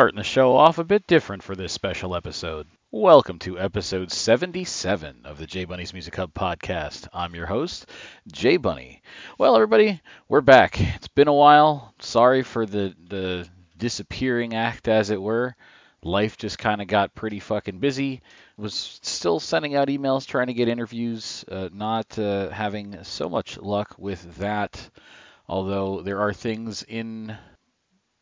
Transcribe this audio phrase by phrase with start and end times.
[0.00, 2.66] Starting the show off a bit different for this special episode.
[2.90, 7.06] Welcome to episode 77 of the J Bunny's Music Hub podcast.
[7.12, 7.84] I'm your host,
[8.32, 9.02] J Bunny.
[9.36, 10.80] Well, everybody, we're back.
[10.80, 11.92] It's been a while.
[12.00, 15.54] Sorry for the the disappearing act, as it were.
[16.02, 18.22] Life just kind of got pretty fucking busy.
[18.56, 21.44] Was still sending out emails, trying to get interviews.
[21.46, 24.88] Uh, not uh, having so much luck with that.
[25.46, 27.36] Although there are things in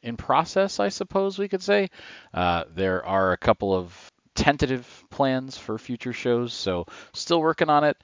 [0.02, 1.88] in process, I suppose we could say.
[2.32, 7.84] Uh, there are a couple of tentative plans for future shows, so still working on
[7.84, 7.96] it.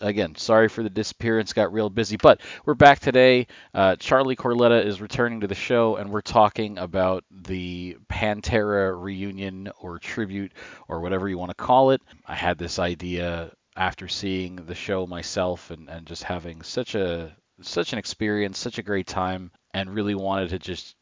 [0.00, 3.46] Again, sorry for the disappearance, got real busy, but we're back today.
[3.72, 9.70] Uh, Charlie Corletta is returning to the show, and we're talking about the Pantera reunion
[9.78, 10.52] or tribute
[10.88, 12.02] or whatever you want to call it.
[12.26, 17.34] I had this idea after seeing the show myself and, and just having such a
[17.62, 20.96] such an experience, such a great time, and really wanted to just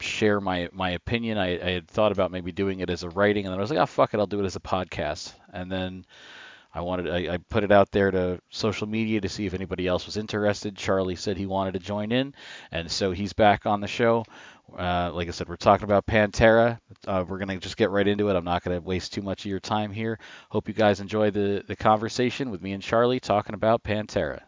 [0.00, 1.38] share my my opinion.
[1.38, 3.70] I, I had thought about maybe doing it as a writing, and then I was
[3.70, 5.34] like, oh fuck it, I'll do it as a podcast.
[5.52, 6.04] And then
[6.72, 9.86] I wanted I, I put it out there to social media to see if anybody
[9.86, 10.76] else was interested.
[10.76, 12.34] Charlie said he wanted to join in,
[12.72, 14.24] and so he's back on the show.
[14.76, 16.80] Uh, like I said, we're talking about Pantera.
[17.06, 18.36] Uh, we're gonna just get right into it.
[18.36, 20.18] I'm not gonna waste too much of your time here.
[20.48, 24.40] Hope you guys enjoy the the conversation with me and Charlie talking about Pantera.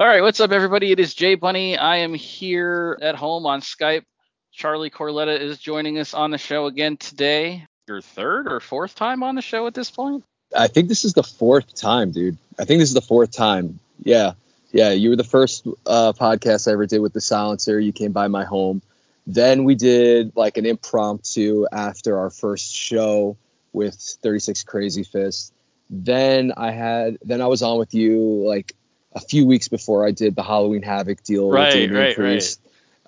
[0.00, 0.92] All right, what's up, everybody?
[0.92, 1.76] It is Jay Bunny.
[1.76, 4.04] I am here at home on Skype
[4.52, 7.66] Charlie Corletta is joining us on the show again today.
[7.86, 10.24] Your third or fourth time on the show at this point?
[10.56, 12.38] I think this is the fourth time, dude.
[12.58, 13.80] I think this is the fourth time.
[14.02, 14.32] Yeah.
[14.72, 14.90] Yeah.
[14.90, 17.78] You were the first uh, podcast I ever did with the silencer.
[17.78, 18.82] You came by my home.
[19.26, 23.36] Then we did like an impromptu after our first show
[23.72, 25.52] with 36 Crazy Fist.
[25.90, 28.74] Then I had, then I was on with you like
[29.14, 32.60] a few weeks before I did the Halloween Havoc deal right, with Damian right, Priest.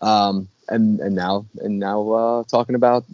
[0.03, 0.27] Right.
[0.29, 3.05] Um, and and now and now uh, talking about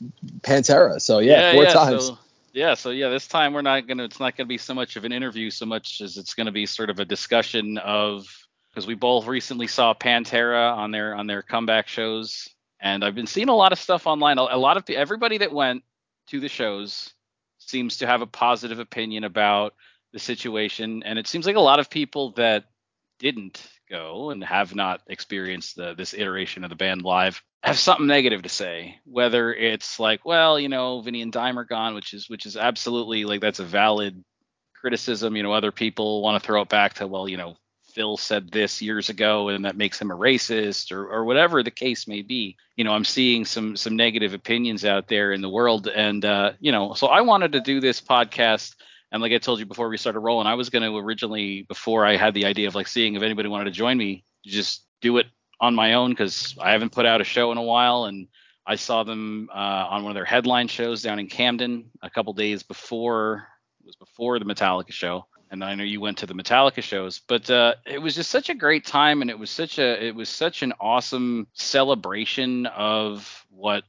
[0.43, 1.01] Pantera.
[1.01, 2.07] So yeah, yeah four yeah, times.
[2.07, 2.19] So,
[2.53, 4.05] yeah, so yeah, this time we're not gonna.
[4.05, 6.67] It's not gonna be so much of an interview, so much as it's gonna be
[6.67, 8.27] sort of a discussion of
[8.71, 12.49] because we both recently saw Pantera on their on their comeback shows,
[12.81, 14.39] and I've been seeing a lot of stuff online.
[14.39, 15.83] A, a lot of everybody that went
[16.29, 17.13] to the shows
[17.59, 19.75] seems to have a positive opinion about
[20.13, 22.65] the situation, and it seems like a lot of people that
[23.19, 28.07] didn't go and have not experienced the, this iteration of the band live have something
[28.07, 28.99] negative to say.
[29.05, 32.57] Whether it's like well you know vinny and dime are gone which is which is
[32.57, 34.25] absolutely like that's a valid
[34.81, 35.37] criticism.
[35.37, 37.57] You know other people want to throw it back to well you know
[37.93, 41.71] phil said this years ago and that makes him a racist or, or whatever the
[41.71, 42.57] case may be.
[42.77, 46.53] You know i'm seeing some some negative opinions out there in the world and uh
[46.61, 48.75] you know so i wanted to do this podcast
[49.13, 52.05] and like I told you before we started rolling, I was going to originally, before
[52.05, 55.19] I had the idea of like seeing if anybody wanted to join me, just do
[55.19, 55.27] it
[55.61, 58.05] on my own because I haven't put out a show in a while.
[58.05, 58.29] And
[58.67, 59.57] I saw them uh,
[59.91, 63.47] on one of their headline shows down in Camden a couple days before
[63.81, 65.27] it was before the Metallica show.
[65.49, 68.51] And I know you went to the Metallica shows, but uh, it was just such
[68.51, 73.47] a great time, and it was such a it was such an awesome celebration of
[73.49, 73.85] what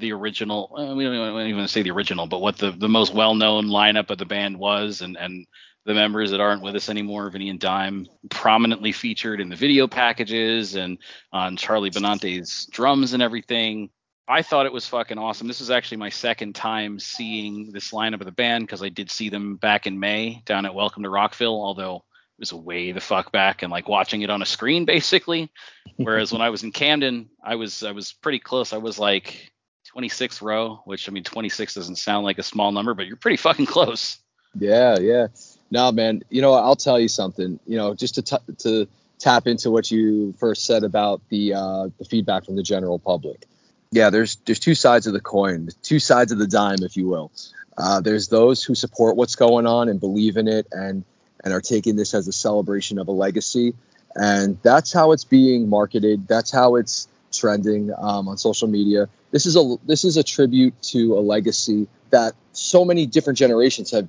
[0.00, 0.74] the original.
[0.76, 4.10] Uh, we don't even say the original, but what the the most well known lineup
[4.10, 5.46] of the band was, and and
[5.86, 9.86] the members that aren't with us anymore, Vinny and Dime, prominently featured in the video
[9.86, 10.98] packages and
[11.32, 13.90] on Charlie Benante's drums and everything.
[14.28, 15.48] I thought it was fucking awesome.
[15.48, 19.10] This is actually my second time seeing this lineup of the band because I did
[19.10, 23.00] see them back in May down at Welcome to Rockville, although it was way the
[23.00, 25.50] fuck back and like watching it on a screen basically.
[25.96, 28.72] Whereas when I was in Camden, I was I was pretty close.
[28.72, 29.50] I was like
[29.94, 33.36] 26th row, which I mean 26 doesn't sound like a small number, but you're pretty
[33.36, 34.18] fucking close.
[34.58, 35.28] Yeah, yeah.
[35.70, 36.22] No, man.
[36.30, 37.60] You know, I'll tell you something.
[37.66, 38.88] You know, just to t- to
[39.18, 43.46] tap into what you first said about the uh, the feedback from the general public.
[43.92, 47.08] Yeah, there's there's two sides of the coin, two sides of the dime, if you
[47.08, 47.30] will.
[47.76, 51.04] Uh, there's those who support what's going on and believe in it and
[51.44, 53.74] and are taking this as a celebration of a legacy,
[54.14, 56.26] and that's how it's being marketed.
[56.26, 59.08] That's how it's trending um, on social media.
[59.30, 63.90] This is a this is a tribute to a legacy that so many different generations
[63.92, 64.08] have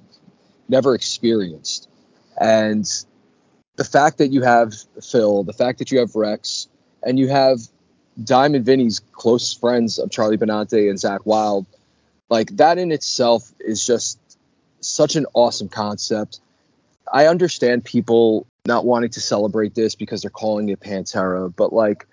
[0.68, 1.90] never experienced,
[2.40, 2.86] and
[3.76, 6.68] the fact that you have Phil, the fact that you have Rex,
[7.04, 7.60] and you have
[8.24, 11.66] Dime and Vinny's close friends of Charlie Benante and Zakk Wylde,
[12.30, 14.20] like that in itself is just
[14.82, 16.40] such an awesome concept.
[17.12, 22.08] I understand people not wanting to celebrate this because they're calling it Pantera, but like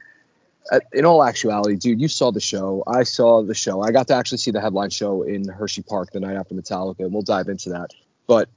[0.92, 2.82] in all actuality, dude, you saw the show.
[2.86, 3.82] I saw the show.
[3.82, 7.00] I got to actually see the headline show in Hershey Park the night after Metallica,
[7.00, 7.90] and we'll dive into that.
[8.26, 8.48] But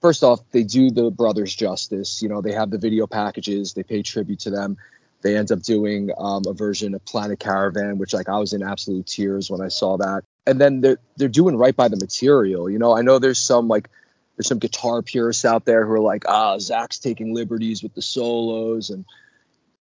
[0.00, 2.22] first off, they do the brothers justice.
[2.22, 4.76] You know, they have the video packages, they pay tribute to them.
[5.22, 8.62] They end up doing um, a version of Planet Caravan, which like I was in
[8.62, 10.22] absolute tears when I saw that.
[10.46, 12.70] And then they're they're doing right by the material.
[12.70, 13.90] You know, I know there's some like
[14.36, 18.00] there's some guitar purists out there who are like, ah, Zakk's taking liberties with the
[18.00, 19.04] solos, and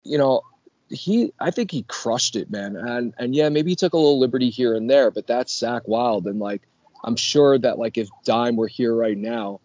[0.03, 0.41] you know,
[0.93, 2.75] he I think he crushed it, man.
[2.75, 5.87] And and yeah, maybe he took a little liberty here and there, but that's Zakk
[5.87, 6.27] Wylde.
[6.27, 6.61] and like
[7.03, 9.59] I'm sure that like if Dime were here right now,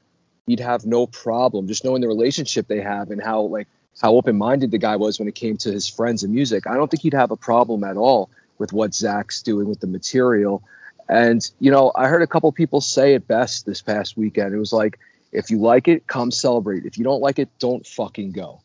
[0.46, 3.68] he'd have no problem just knowing the relationship they have and how like
[4.00, 6.66] how open-minded the guy was when it came to his friends and music.
[6.66, 9.86] I don't think he'd have a problem at all with what Zakk's doing with the
[9.86, 10.62] material.
[11.08, 14.54] And, you know, I heard a couple people say it best this past weekend.
[14.54, 14.98] It was like,
[15.32, 16.84] if you like it, come celebrate.
[16.84, 18.62] If you don't like it, don't fucking go.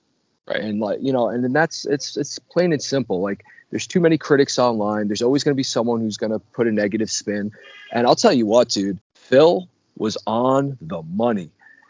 [0.47, 0.59] Right.
[0.61, 3.21] And like, you know, and then that's it's it's plain and simple.
[3.21, 5.07] Like there's too many critics online.
[5.07, 7.51] There's always gonna be someone who's gonna put a negative spin.
[7.91, 11.49] And I'll tell you what, dude, Phil was on the money.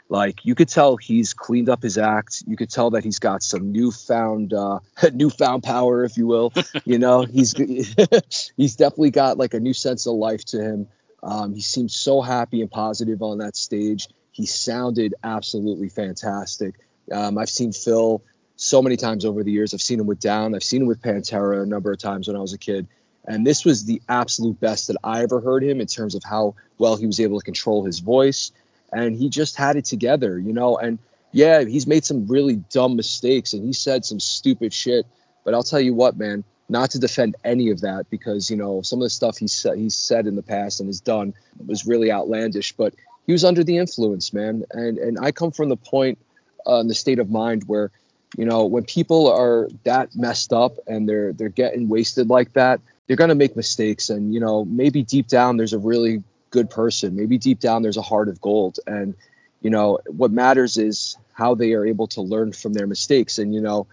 [0.10, 2.44] Like you could tell he's cleaned up his act.
[2.46, 4.80] You could tell that he's got some newfound uh,
[5.14, 6.54] newfound power, if you will.
[6.86, 7.54] you know, he's
[8.58, 10.88] he's definitely got like a new sense of life to him.
[11.24, 14.10] Um, he seemed so happy and positive on that stage.
[14.32, 16.76] He sounded absolutely fantastic.
[17.12, 18.22] Um, I've seen Phil
[18.56, 19.74] so many times over the years.
[19.74, 20.56] I've seen him with Down.
[20.56, 22.88] I've seen him with Pantera a number of times when I was a kid.
[23.26, 26.56] And this was the absolute best that I ever heard him in terms of how
[26.78, 28.52] well he was able to control his voice,
[28.92, 30.78] and he just had it together, you know.
[30.78, 31.00] And
[31.32, 35.06] yeah, he's made some really dumb mistakes and he said some stupid shit.
[35.46, 38.82] But I'll tell you what, man, not to defend any of that because you know
[38.82, 41.34] some of the stuff he said he's said in the past and has done
[41.66, 42.74] was really outlandish.
[42.74, 42.94] But
[43.26, 44.64] he was under the influence, man.
[44.72, 46.20] And and I come from the point
[46.68, 47.92] uh, in the state of mind where
[48.38, 52.80] you know when people are that messed up and they're they're getting wasted like that
[53.08, 56.70] they're going to make mistakes and you know maybe deep down there's a really good
[56.70, 57.16] person.
[57.16, 58.80] Maybe deep down there's a heart of gold.
[58.88, 59.16] And,
[59.62, 63.40] you know, what matters is how they are able to learn from their mistakes.
[63.40, 63.88] And, you know,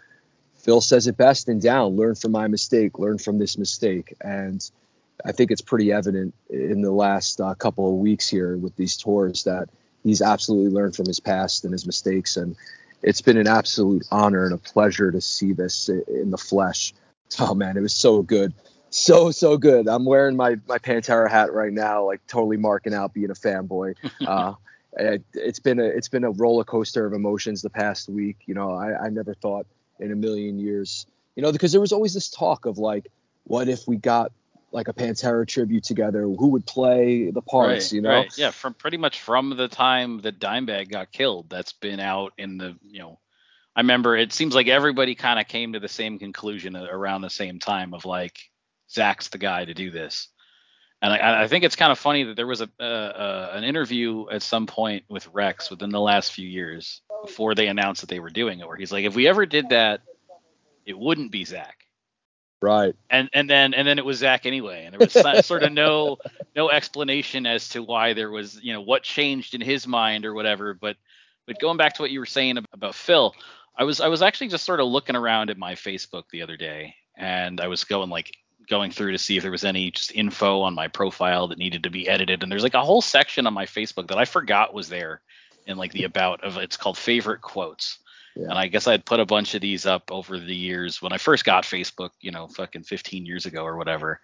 [0.57, 4.15] Phil says it best in down learn from my mistake, learn from this mistake.
[4.21, 4.71] And
[5.25, 8.99] I think it's pretty evident in the last uh, couple of weeks here with these
[8.99, 9.71] tours that
[10.05, 12.37] he's absolutely learned from his past and his mistakes.
[12.37, 12.57] And
[13.03, 16.93] it's been an absolute honor and a pleasure to see this in the flesh.
[17.39, 18.53] Oh man, it was so good
[18.91, 19.89] so so good.
[19.89, 23.95] I'm wearing my my Pantera hat right now, like totally marking out being a fanboy.
[24.27, 24.55] Uh,
[24.99, 28.37] it, has been a it's been a roller coaster of emotions the past week.
[28.47, 29.67] You know, I, I never thought
[30.01, 31.07] in a million years,
[31.37, 33.07] you know, because there was always this talk of like,
[33.45, 34.33] what if we got
[34.73, 36.23] like a Pantera tribute together?
[36.23, 37.87] Who would play the parts?
[37.87, 38.39] Right, you know, right.
[38.39, 42.59] yeah, from pretty much from the time that Dimebag got killed, that's been out in
[42.59, 43.19] the you know.
[43.75, 47.31] I remember it seems like everybody kind of came to the same conclusion around the
[47.31, 48.51] same time of like
[48.91, 50.29] Zakk's the guy to do this.
[51.03, 54.29] And I, I think it's kind of funny that there was a uh, an interview
[54.29, 58.21] at some point with Rex within the last few years before they announced that they
[58.21, 60.03] were doing it, where he's like, if we ever did that,
[60.85, 61.87] it wouldn't be Zakk.
[62.63, 62.95] Right.
[63.09, 66.19] And and then and then it was Zakk anyway, and there was sort of no
[66.55, 70.35] no explanation as to why there was you know what changed in his mind or
[70.35, 70.75] whatever.
[70.75, 70.97] But
[71.47, 73.35] but going back to what you were saying about Phil,
[73.77, 76.57] I was I was actually just sort of looking around at my Facebook the other
[76.57, 78.37] day, and I was going like
[78.69, 81.83] going through to see if there was any just info on my profile that needed
[81.85, 82.43] to be edited.
[82.43, 85.23] And there's like a whole section on my Facebook that I forgot was there
[85.67, 88.00] in like the about of it's called favorite quotes.
[88.37, 88.49] Yeah.
[88.51, 91.19] And I guess I'd put a bunch of these up over the years when I
[91.19, 94.21] first got Facebook, you know, fucking 15 years ago or whatever.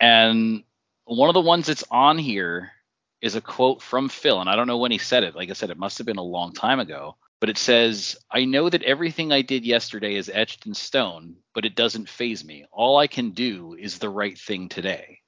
[0.00, 0.64] And
[1.04, 2.72] one of the ones that's on here
[3.20, 4.40] is a quote from Phil.
[4.40, 5.36] And I don't know when he said it.
[5.36, 8.44] Like I said, it must have been a long time ago but it says, I
[8.44, 12.66] know that everything I did yesterday is etched in stone, but it doesn't phase me.
[12.70, 15.20] All I can do is the right thing today.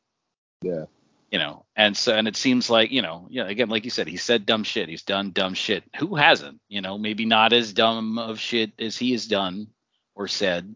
[0.60, 0.84] Yeah.
[1.32, 4.06] You know, and so, and it seems like, you know, yeah, again, like you said,
[4.06, 4.90] he said dumb shit.
[4.90, 5.82] He's done dumb shit.
[5.98, 6.60] Who hasn't?
[6.68, 9.68] You know, maybe not as dumb of shit as he has done
[10.14, 10.74] or said,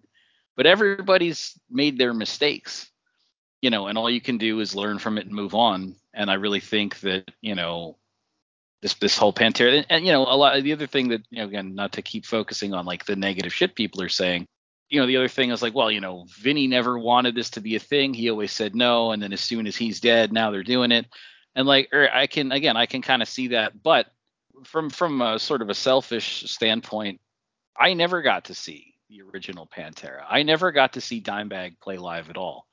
[0.56, 2.90] but everybody's made their mistakes,
[3.60, 5.94] you know, and all you can do is learn from it and move on.
[6.14, 7.98] And I really think that, you know,
[8.80, 11.38] this this whole Pantera and, and, you know a lot the other thing that you
[11.38, 14.46] know again not to keep focusing on like the negative shit people are saying
[14.88, 17.60] you know the other thing is like well you know Vinny never wanted this to
[17.60, 18.14] be a thing.
[18.14, 21.06] He always said no and then as soon as he's dead now they're doing it.
[21.54, 24.06] And like er, I can again I can kind of see that but
[24.64, 27.20] from from a sort of a selfish standpoint
[27.78, 30.24] I never got to see the original Pantera.
[30.28, 32.66] I never got to see Dimebag play live at all.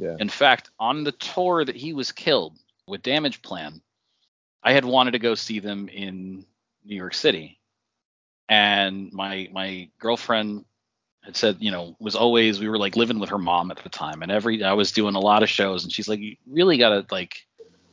[0.00, 0.16] Yeah.
[0.20, 3.80] in fact on the tour that he was killed with Damageplan,
[4.62, 6.46] I had wanted to go see them in
[6.84, 7.58] New York City,
[8.48, 10.64] and my my girlfriend
[11.22, 13.88] had said, you know, was always we were like living with her mom at the
[13.88, 16.78] time, and every I was doing a lot of shows, and she's like, you really
[16.78, 17.36] gotta like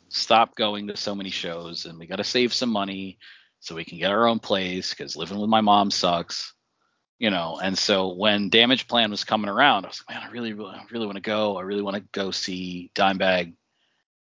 [0.10, 3.18] stop going to so many shows, and we gotta save some money
[3.60, 6.54] so we can get our own place because living with my mom sucks.
[7.20, 7.60] you know.
[7.62, 11.06] And so when Damageplan was coming around, I was like, man, I really, really, really
[11.06, 11.58] want to go.
[11.58, 13.54] I really want to go see Dimebag.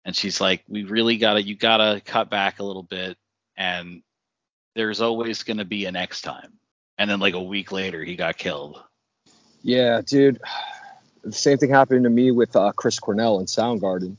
[0.04, 3.16] And she's like, we really gotta, you gotta cut back a little bit,
[3.56, 4.02] and
[4.74, 6.52] there's always gonna be a next time.
[6.98, 8.82] And then like a week later, he got killed.
[9.62, 10.40] Yeah, dude.
[11.24, 14.14] The same thing happened to me with uh, Chris Cornell in Soundgarden.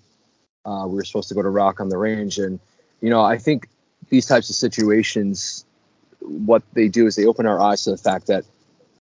[0.66, 2.60] Uh, we were supposed to go to Rock on the Range, and
[3.00, 3.70] you know, I think
[4.10, 5.66] these types of situations,
[6.20, 8.44] what they do is they open our eyes to the fact that,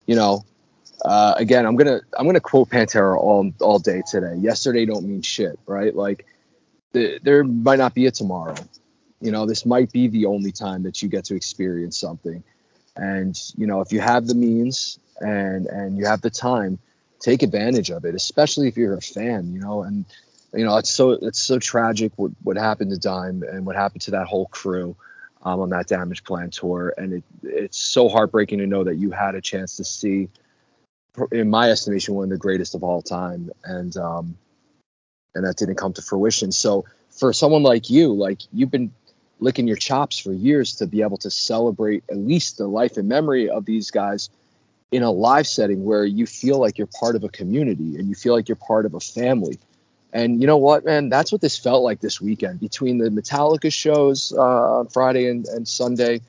[0.07, 0.45] you know,
[1.05, 4.37] uh, again, I'm gonna I'm gonna quote Pantera all all day today.
[4.37, 5.93] Yesterday don't mean shit, right?
[5.93, 6.25] Like,
[6.93, 8.55] the, there might not be a tomorrow.
[9.21, 12.45] You know, this might be the only time that you get to experience something.
[12.99, 16.78] And you know, if you have the means and and you have the time,
[17.21, 19.52] take advantage of it, especially if you're a fan.
[19.52, 20.05] You know, and
[20.52, 24.02] you know, it's so it's so tragic what what happened to Dime and what happened
[24.02, 24.97] to that whole crew
[25.43, 29.35] um, on that Damageplan tour, and it it's so heartbreaking to know that you had
[29.35, 30.28] a chance to see,
[31.31, 34.37] in my estimation, one of the greatest of all time, and um,
[35.35, 36.50] and that didn't come to fruition.
[36.50, 38.93] So for someone like you, like you've been
[39.40, 43.09] licking your chops for years to be able to celebrate at least the life and
[43.09, 44.30] memory of these guys
[44.90, 48.14] in a live setting where you feel like you're part of a community and you
[48.14, 49.59] feel like you're part of a family
[50.12, 51.09] and you know what, man?
[51.09, 55.47] That's what this felt like this weekend between the Metallica shows uh, on Friday and,
[55.47, 56.21] and Sunday,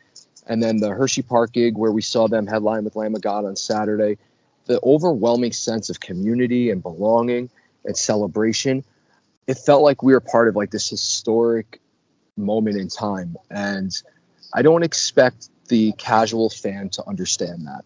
[0.47, 3.45] and then the Hershey Park gig where we saw them headline with Lamb of God
[3.45, 4.17] on Saturday.
[4.65, 7.49] The overwhelming sense of community and belonging
[7.85, 8.83] and celebration.
[9.47, 11.79] It felt like we were part of like this historic
[12.39, 13.37] moment in time.
[13.49, 13.91] And
[14.53, 17.85] I don't expect the casual fan to understand that.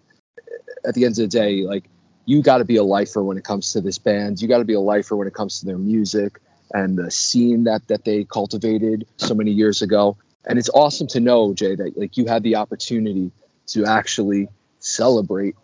[0.85, 1.85] At the end of the day, like
[2.25, 4.41] you got to be a lifer when it comes to this band.
[4.41, 6.39] You got to be a lifer when it comes to their music
[6.73, 10.17] and the scene that that they cultivated so many years ago.
[10.45, 13.31] And it's awesome to know, Jay, that like you had the opportunity
[13.67, 15.55] to actually celebrate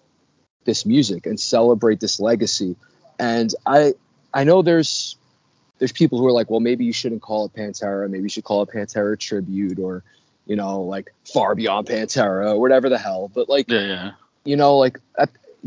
[0.65, 2.75] this music and celebrate this legacy.
[3.19, 3.93] And I
[4.33, 5.17] I know there's
[5.79, 8.43] there's people who are like, well, maybe you shouldn't call it Pantera, maybe you should
[8.43, 10.03] call it Pantera tribute or
[10.45, 13.31] you know, like far beyond Pantera or whatever the hell.
[13.33, 14.11] But like, yeah, yeah.
[14.43, 14.99] you know, like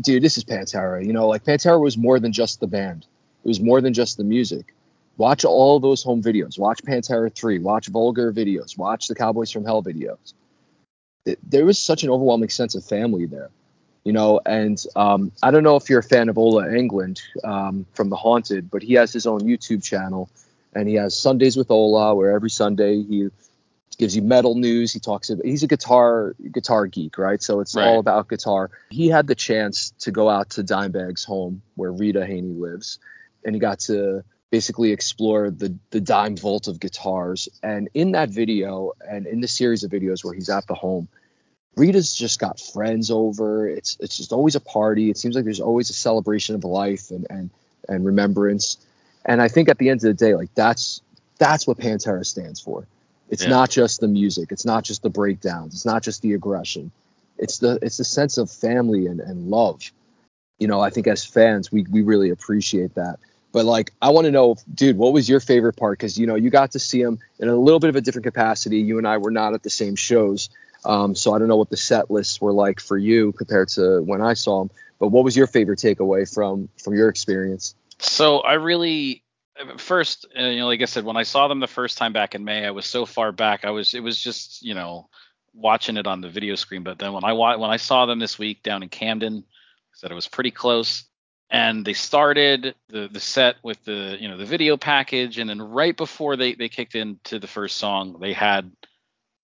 [0.01, 1.03] dude, this is Pantera.
[1.05, 3.05] You know, like Pantera was more than just the band.
[3.43, 4.73] It was more than just the music.
[5.17, 6.57] Watch all those home videos.
[6.57, 7.59] Watch Pantera 3.
[7.59, 8.77] Watch Vulgar videos.
[8.77, 10.33] Watch the Cowboys from Hell videos.
[11.43, 13.49] There was such an overwhelming sense of family there,
[14.03, 14.39] you know.
[14.45, 18.15] And um, I don't know if you're a fan of Ola Englund um, from The
[18.15, 20.29] Haunted, but he has his own YouTube channel,
[20.73, 23.29] and he has Sundays with Ola, where every Sunday he
[23.97, 24.91] gives you metal news.
[24.93, 27.41] He talks about he's a guitar guitar geek, right?
[27.41, 27.87] So it's right.
[27.87, 28.69] all about guitar.
[28.89, 32.99] He had the chance to go out to Dimebag's home where Rita Haney lives,
[33.45, 37.49] and he got to basically explore the the dime vault of guitars.
[37.61, 41.07] And in that video and in the series of videos where he's at the home,
[41.75, 43.67] Rita's just got friends over.
[43.67, 45.09] It's it's just always a party.
[45.09, 47.49] It seems like there's always a celebration of life and and
[47.89, 48.77] and remembrance.
[49.25, 51.01] And I think at the end of the day, like that's
[51.39, 52.87] that's what Pantera stands for.
[53.29, 53.49] It's yeah.
[53.49, 54.51] not just the music.
[54.51, 55.73] It's not just the breakdowns.
[55.73, 56.91] It's not just the aggression.
[57.37, 59.81] It's the it's the sense of family and, and love.
[60.59, 63.19] You know, I think as fans, we we really appreciate that.
[63.51, 65.97] But like, I want to know, dude, what was your favorite part?
[65.97, 68.25] Because you know, you got to see him in a little bit of a different
[68.25, 68.79] capacity.
[68.79, 70.49] You and I were not at the same shows,
[70.85, 74.01] um, so I don't know what the set lists were like for you compared to
[74.01, 74.71] when I saw them.
[74.99, 77.75] But what was your favorite takeaway from from your experience?
[77.99, 79.23] So I really
[79.77, 82.35] first, uh, you know, like I said, when I saw them the first time back
[82.35, 83.65] in May, I was so far back.
[83.65, 85.09] I was, it was just, you know,
[85.53, 86.83] watching it on the video screen.
[86.83, 90.11] But then when I when I saw them this week down in Camden, I said
[90.11, 91.05] it was pretty close.
[91.49, 95.61] And they started the the set with the you know the video package, and then
[95.61, 98.71] right before they they kicked into the first song, they had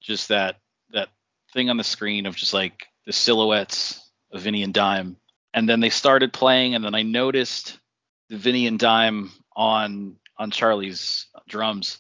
[0.02, 0.58] just that
[0.92, 1.10] that
[1.54, 4.00] thing on the screen of just like the silhouettes
[4.32, 5.18] of Vinny and Dime.
[5.54, 7.80] And then they started playing, and then I noticed
[8.30, 12.00] the Vinny and Dime on on Charlie's drums,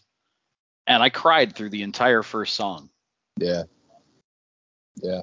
[0.88, 2.90] and I cried through the entire first song.
[3.38, 3.64] Yeah,
[4.96, 5.22] yeah.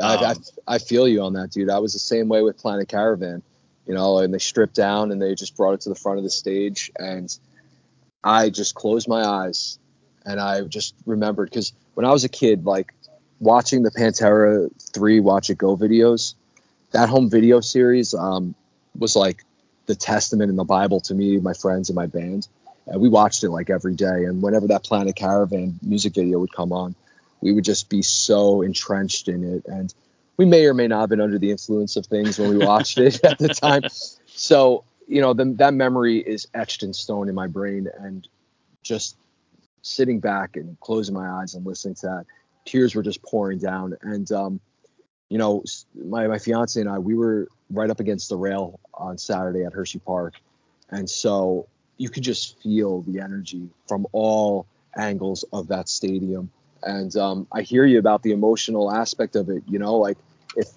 [0.00, 0.24] I, um,
[0.68, 1.70] I, I feel you on that, dude.
[1.70, 3.42] I was the same way with Planet Caravan,
[3.86, 6.24] you know, and they stripped down and they just brought it to the front of
[6.24, 7.36] the stage, and
[8.22, 9.80] I just closed my eyes
[10.26, 12.92] and I just remembered because when I was a kid, like
[13.40, 16.34] watching the Pantera 3 Watch It Go videos,
[16.92, 18.54] that home video series um,
[18.98, 19.42] was like
[19.86, 22.48] the testament in the Bible to me, my friends, and my band.
[22.86, 24.24] And we watched it like every day.
[24.24, 26.94] And whenever that Planet Caravan music video would come on,
[27.40, 29.64] we would just be so entrenched in it.
[29.66, 29.92] And
[30.36, 32.98] we may or may not have been under the influence of things when we watched
[32.98, 33.82] it at the time.
[34.26, 37.88] So, you know, the, that memory is etched in stone in my brain.
[37.98, 38.26] And
[38.82, 39.16] just
[39.82, 42.26] sitting back and closing my eyes and listening to that,
[42.66, 43.96] tears were just pouring down.
[44.02, 44.60] And um,
[45.30, 49.16] you know, my my fiance and I, we were right up against the rail on
[49.16, 50.34] Saturday at Hershey Park,
[50.90, 56.50] and so you could just feel the energy from all angles of that stadium.
[56.82, 59.62] And um, I hear you about the emotional aspect of it.
[59.66, 60.18] You know, like
[60.56, 60.68] if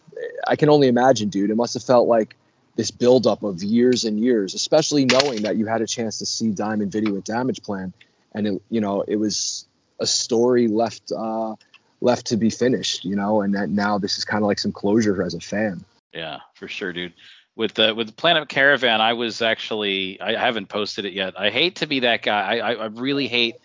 [0.48, 2.36] I can only imagine, dude, it must have felt like
[2.75, 6.51] this buildup of years and years, especially knowing that you had a chance to see
[6.51, 7.93] Diamond Video at Damageplan,
[8.34, 9.67] and it, you know, it was
[10.00, 11.55] a story left uh,
[12.01, 14.72] left to be finished, you know, and that now this is kind of like some
[14.72, 15.84] closure as a fan.
[16.13, 17.13] Yeah, for sure, dude.
[17.56, 21.39] With the with the Planet Caravan, I was actually I haven't posted it yet.
[21.39, 22.58] I hate to be that guy.
[22.58, 23.56] I I, I really hate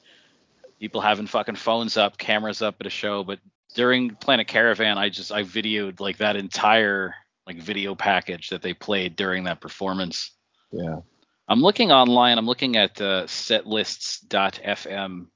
[0.80, 3.38] people having fucking phones up, cameras up at a show, but
[3.74, 7.14] during Planet Caravan, I just I videoed like that entire
[7.46, 10.30] like video package that they played during that performance.
[10.72, 11.00] Yeah.
[11.46, 12.38] I'm looking online.
[12.38, 15.26] I'm looking at uh, setlists.fm,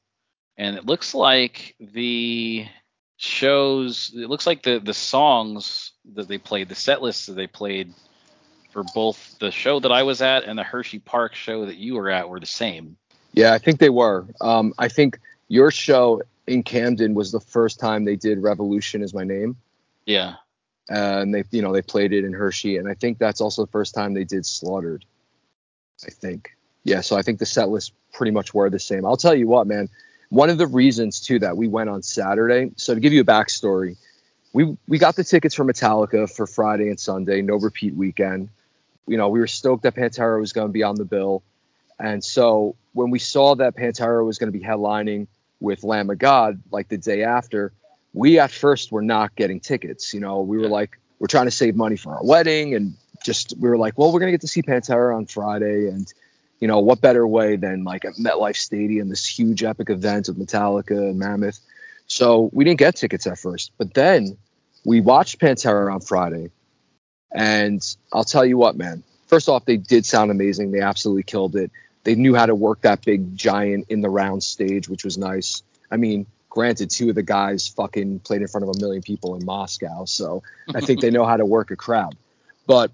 [0.56, 2.66] and it looks like the
[3.18, 4.12] shows.
[4.14, 7.92] It looks like the the songs that they played, the set lists that they played
[8.70, 11.94] for both the show that I was at and the Hershey Park show that you
[11.94, 12.96] were at were the same.
[13.32, 14.26] Yeah, I think they were.
[14.40, 19.12] Um, I think your show in Camden was the first time they did Revolution is
[19.12, 19.56] my name.
[20.06, 20.36] Yeah.
[20.90, 23.64] Uh, and they, you know, they played it in Hershey, and I think that's also
[23.66, 25.04] the first time they did Slaughtered.
[26.06, 26.56] I think.
[26.84, 29.04] Yeah, so I think the set list pretty much were the same.
[29.04, 29.88] I'll tell you what, man.
[30.30, 32.72] One of the reasons too that we went on Saturday.
[32.76, 33.96] So to give you a backstory,
[34.52, 38.48] we we got the tickets for Metallica for Friday and Sunday, no repeat weekend.
[39.06, 41.42] You know, we were stoked that Pantera was going to be on the bill,
[41.98, 45.28] and so when we saw that Pantera was going to be headlining
[45.60, 47.72] with Lamb of God like the day after,
[48.12, 50.12] we at first were not getting tickets.
[50.12, 53.54] You know, we were like, we're trying to save money for our wedding, and just
[53.58, 56.12] we were like, well, we're gonna get to see Pantera on Friday, and
[56.60, 60.36] you know, what better way than like at MetLife Stadium, this huge epic event of
[60.36, 61.60] Metallica and Mammoth.
[62.06, 64.36] So we didn't get tickets at first, but then
[64.84, 66.50] we watched Pantera on Friday,
[67.30, 69.02] and I'll tell you what, man.
[69.26, 70.70] First off, they did sound amazing.
[70.70, 71.70] They absolutely killed it.
[72.04, 75.62] They knew how to work that big giant in the round stage, which was nice.
[75.90, 79.36] I mean, granted, two of the guys fucking played in front of a million people
[79.36, 80.42] in Moscow, so
[80.74, 82.16] I think they know how to work a crowd.
[82.66, 82.90] But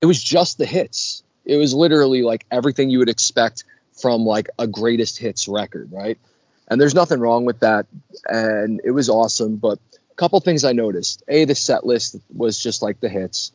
[0.00, 1.22] it was just the hits.
[1.44, 6.18] It was literally like everything you would expect from like a greatest hits record, right?
[6.68, 7.86] And there's nothing wrong with that.
[8.26, 9.56] And it was awesome.
[9.56, 9.78] But
[10.10, 11.22] a couple things I noticed.
[11.28, 13.52] A, the set list was just like the hits.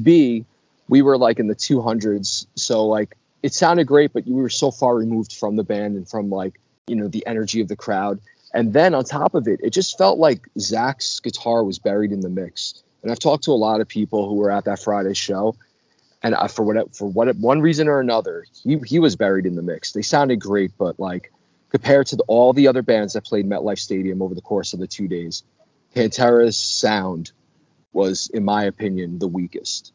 [0.00, 0.44] B,
[0.88, 2.46] we were like in the 200s.
[2.56, 6.08] So like it sounded great, but you were so far removed from the band and
[6.08, 8.20] from like, you know, the energy of the crowd.
[8.52, 12.20] And then on top of it, it just felt like Zakk's guitar was buried in
[12.20, 12.82] the mix.
[13.02, 15.54] And I've talked to a lot of people who were at that Friday show,
[16.22, 19.54] and I, for what for what one reason or another, he he was buried in
[19.54, 19.92] the mix.
[19.92, 21.32] They sounded great, but like
[21.70, 24.80] compared to the, all the other bands that played MetLife Stadium over the course of
[24.80, 25.44] the two days,
[25.94, 27.32] Pantera's sound
[27.92, 29.92] was, in my opinion, the weakest.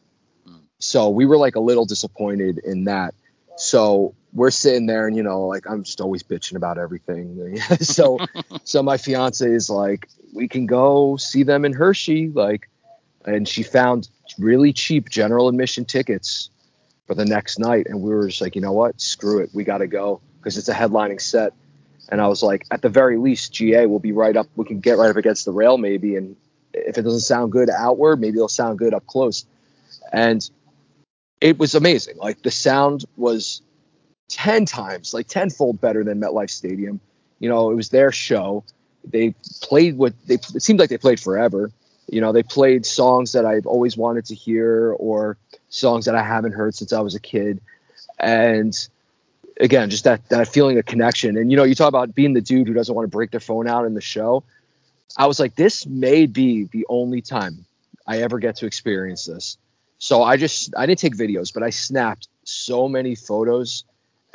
[0.48, 0.60] Mm.
[0.78, 3.14] So we were like a little disappointed in that.
[3.56, 7.58] So we're sitting there, and you know, like I'm just always bitching about everything.
[7.80, 8.18] so
[8.64, 12.68] so my fiance is like, we can go see them in Hershey, like,
[13.26, 14.08] and she found
[14.38, 16.50] really cheap general admission tickets
[17.06, 17.86] for the next night.
[17.88, 19.00] And we were just like, you know what?
[19.00, 19.50] Screw it.
[19.52, 21.52] We got to go because it's a headlining set.
[22.08, 24.46] And I was like, at the very least, GA will be right up.
[24.54, 26.14] We can get right up against the rail maybe.
[26.16, 26.36] And
[26.72, 29.44] if it doesn't sound good outward, maybe it'll sound good up close.
[30.12, 30.48] And
[31.40, 32.16] it was amazing.
[32.16, 33.60] Like the sound was
[34.28, 37.00] 10 times, like tenfold better than MetLife Stadium.
[37.40, 38.64] You know, it was their show.
[39.04, 41.70] They played what they, it seemed like they played forever.
[42.08, 45.36] You know, they played songs that I've always wanted to hear or
[45.68, 47.60] songs that I haven't heard since I was a kid.
[48.18, 48.76] And
[49.60, 51.36] again, just that that feeling of connection.
[51.36, 53.40] And you know, you talk about being the dude who doesn't want to break their
[53.40, 54.44] phone out in the show.
[55.16, 57.64] I was like, this may be the only time
[58.06, 59.56] I ever get to experience this.
[59.98, 63.84] So I just I didn't take videos, but I snapped so many photos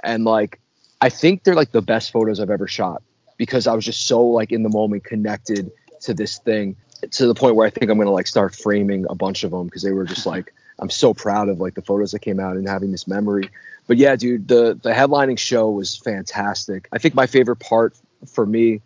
[0.04, 0.60] and like
[1.00, 3.02] I think they're like the best photos I've ever shot
[3.38, 6.76] because I was just so like in the moment connected to this thing
[7.12, 9.66] to the point where I think I'm gonna like start framing a bunch of them
[9.66, 12.58] because they were just like I'm so proud of like the photos that came out
[12.58, 13.50] and having this memory.
[13.88, 16.88] But yeah, dude, the the headlining show was fantastic.
[16.92, 18.82] I think my favorite part for me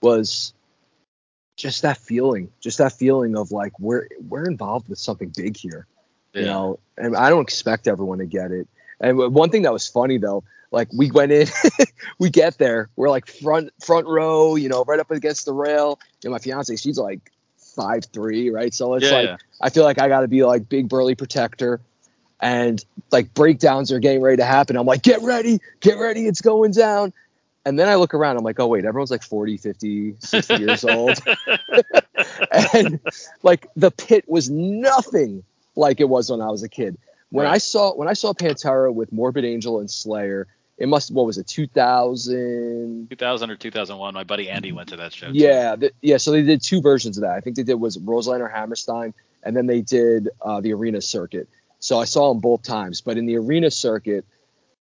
[0.00, 0.52] was
[1.56, 5.86] just that feeling, just that feeling of like we're we're involved with something big here,
[6.32, 6.40] yeah.
[6.40, 6.78] you know.
[6.96, 8.68] And I don't expect everyone to get it.
[9.00, 11.48] And one thing that was funny though, like we went in,
[12.18, 15.98] we get there, we're like front front row, you know, right up against the rail.
[16.22, 17.30] And my fiance, she's like
[17.74, 18.72] five three, right?
[18.72, 19.36] So it's yeah, like yeah.
[19.60, 21.80] I feel like I got to be like big burly protector,
[22.40, 24.76] and like breakdowns are getting ready to happen.
[24.76, 27.12] I'm like, get ready, get ready, it's going down.
[27.66, 30.84] And then I look around, I'm like, oh wait, everyone's like 40, 50, 60 years
[30.84, 31.18] old.
[32.74, 33.00] and
[33.42, 35.42] like the pit was nothing
[35.76, 36.96] like it was when I was a kid.
[37.30, 37.54] When Right.
[37.54, 41.38] I saw when I saw Pantera with Morbid Angel and Slayer, it must what was
[41.38, 44.14] it 2000 2000 or 2001.
[44.14, 45.28] My buddy Andy went to that show.
[45.32, 46.16] yeah, th- yeah.
[46.16, 47.32] So they did two versions of that.
[47.32, 51.00] I think they did was Roseland or Hammerstein, and then they did uh, the arena
[51.00, 51.48] circuit.
[51.78, 53.00] So I saw them both times.
[53.00, 54.24] But in the arena circuit,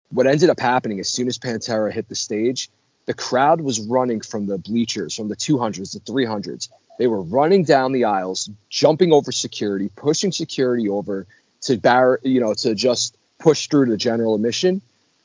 [0.09, 2.69] what ended up happening as soon as Pantera hit the stage,
[3.05, 6.69] the crowd was running from the bleachers, from the 200s, the 300s.
[6.99, 11.27] They were running down the aisles, jumping over security, pushing security over
[11.61, 14.81] to bar, you know, to just push through to the general admission,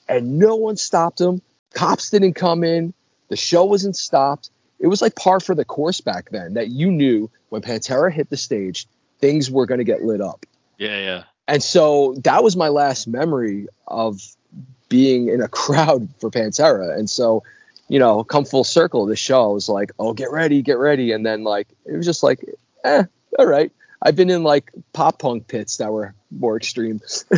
[0.09, 1.43] and no one stopped them.
[1.75, 2.95] Cops didn't come in.
[3.29, 4.51] The show wasn't stopped.
[4.81, 8.31] It was like par for the course back then that you knew when Pantera hit
[8.31, 8.87] the stage,
[9.21, 10.47] things were going to get lit up.
[10.79, 11.25] Yeah, yeah.
[11.47, 14.21] And so that was my last memory of
[14.89, 16.97] being in a crowd for Pantera.
[16.97, 17.43] And so,
[17.89, 21.13] you know, come full circle, the show I was like, oh, get ready, get ready.
[21.13, 22.45] And then like it was just like,
[22.85, 23.05] eh,
[23.39, 23.73] all right.
[24.01, 27.01] I've been in like pop punk pits that were more extreme.
[27.07, 27.29] See,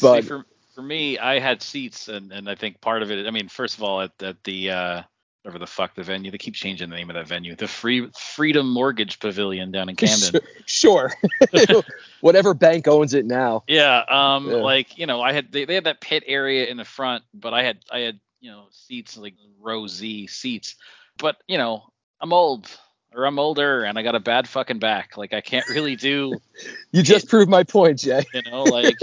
[0.00, 3.26] But- for for me, I had seats, and and I think part of it.
[3.26, 5.02] I mean, first of all, at at the uh,
[5.42, 8.08] whatever the fuck the venue, they keep changing the name of that venue, the Free
[8.18, 10.40] Freedom Mortgage Pavilion down in Camden.
[10.66, 11.12] sure.
[12.20, 13.64] Whatever bank owns it now.
[13.66, 14.56] Yeah, um, Yeah.
[14.56, 17.54] like you know, I had they, they had that pit area in the front, but
[17.54, 20.76] I had I had you know seats like row Z seats,
[21.18, 21.84] but you know
[22.20, 22.68] I'm old
[23.14, 26.40] or I'm older and I got a bad fucking back, like I can't really do
[26.92, 28.24] You just proved my point, Jay.
[28.34, 28.98] you know like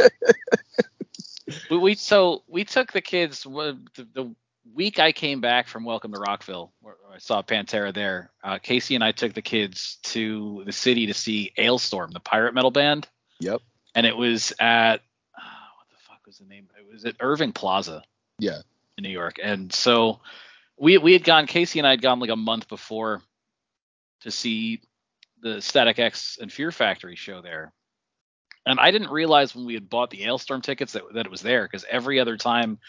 [1.70, 3.78] we, we so we took the kids the,
[4.14, 4.36] the
[4.74, 8.32] week I came back from Welcome to Rockville, where I saw Pantera there.
[8.44, 12.54] Uh, Casey and I took the kids to the city to see Alestorm, the pirate
[12.54, 13.08] metal band
[13.40, 13.62] Yep.
[13.96, 14.96] and it was at
[15.36, 15.40] uh,
[15.78, 16.68] what the fuck was the name?
[16.78, 18.04] It was at Irving Plaza
[18.40, 18.62] Yeah.
[18.98, 19.38] in New York.
[19.42, 20.20] And so
[20.78, 23.22] we we had gone Casey and I had gone like a month before
[24.22, 24.82] to see
[25.42, 27.72] the Static X and Fear Factory show there.
[28.68, 31.42] And I didn't realize when we had bought the Alestorm tickets that, that it was
[31.42, 32.80] there because every other time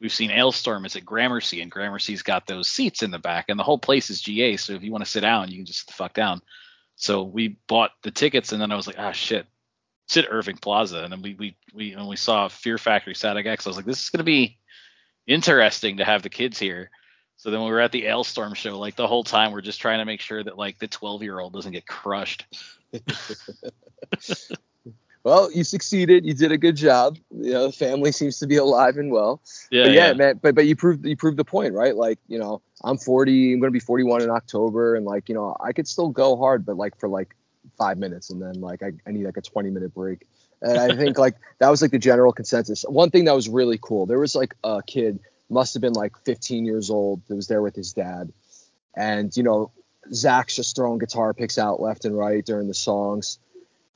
[0.00, 3.58] we've seen Alestorm it's at Gramercy and Gramercy's got those seats in the back and
[3.58, 4.56] the whole place is GA.
[4.56, 6.40] So if you want to sit down, you can just sit the fuck down.
[6.96, 9.46] So we bought the tickets and then I was like, ah shit,
[10.06, 13.44] it's at Irving Plaza, and then we we we when we saw Fear Factory Static
[13.44, 14.56] X, I was like, this is gonna be
[15.26, 16.90] interesting to have the kids here.
[17.36, 19.98] So then we were at the Alestorm show, like the whole time we're just trying
[19.98, 22.46] to make sure that like the 12 year old doesn't get crushed.
[25.26, 26.24] Well, you succeeded.
[26.24, 27.18] You did a good job.
[27.32, 29.40] You know, the family seems to be alive and well.
[29.72, 30.38] Yeah, but yeah, yeah, man.
[30.40, 31.96] But but you proved you proved the point, right?
[31.96, 33.54] Like you know, I'm 40.
[33.54, 36.64] I'm gonna be 41 in October, and like you know, I could still go hard,
[36.64, 37.34] but like for like
[37.76, 40.28] five minutes, and then like I, I need like a 20 minute break.
[40.62, 42.84] And I think like that was like the general consensus.
[42.84, 45.18] One thing that was really cool, there was like a kid,
[45.50, 48.32] must have been like 15 years old, that was there with his dad,
[48.96, 49.72] and you know,
[50.12, 53.40] Zakk's just throwing guitar picks out left and right during the songs,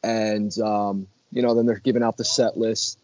[0.03, 2.99] and um, you know, then they're giving out the set list.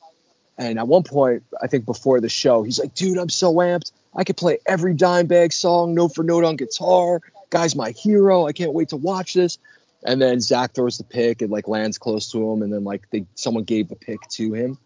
[0.59, 3.93] And at one point, I think before the show, he's like, dude, I'm so amped.
[4.15, 7.21] I could play every Dimebag song note for note on guitar.
[7.51, 8.47] Guy's my hero.
[8.47, 9.59] I can't wait to watch this.
[10.05, 11.43] And then Zakk throws the pick.
[11.43, 12.63] It like lands close to him.
[12.63, 14.79] And then like they someone gave the pick to him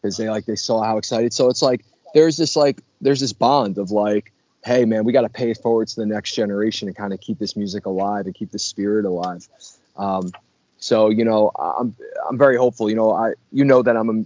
[0.00, 1.32] because they like they saw how excited.
[1.32, 4.32] So it's like there's this like there's this bond of like,
[4.64, 7.20] hey man, we got to pay it forward to the next generation and kind of
[7.20, 9.48] keep this music alive and keep the spirit alive.
[9.96, 10.30] Um,
[10.78, 11.94] so you know, I'm
[12.28, 12.88] I'm very hopeful.
[12.88, 14.24] You know, I you know that I'm a,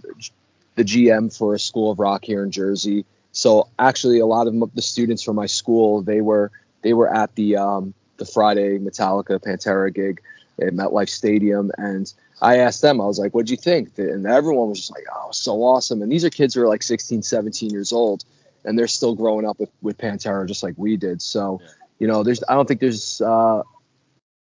[0.75, 3.05] the GM for a school of rock here in Jersey.
[3.31, 6.51] So actually, a lot of the students from my school they were
[6.83, 10.21] they were at the um, the Friday Metallica Pantera gig
[10.61, 14.69] at MetLife Stadium, and I asked them, I was like, "What'd you think?" And everyone
[14.69, 17.71] was just like, "Oh, so awesome!" And these are kids who are like 16, 17
[17.71, 18.23] years old,
[18.63, 21.21] and they're still growing up with with Pantera just like we did.
[21.21, 21.61] So,
[21.97, 23.63] you know, there's I don't think there's uh,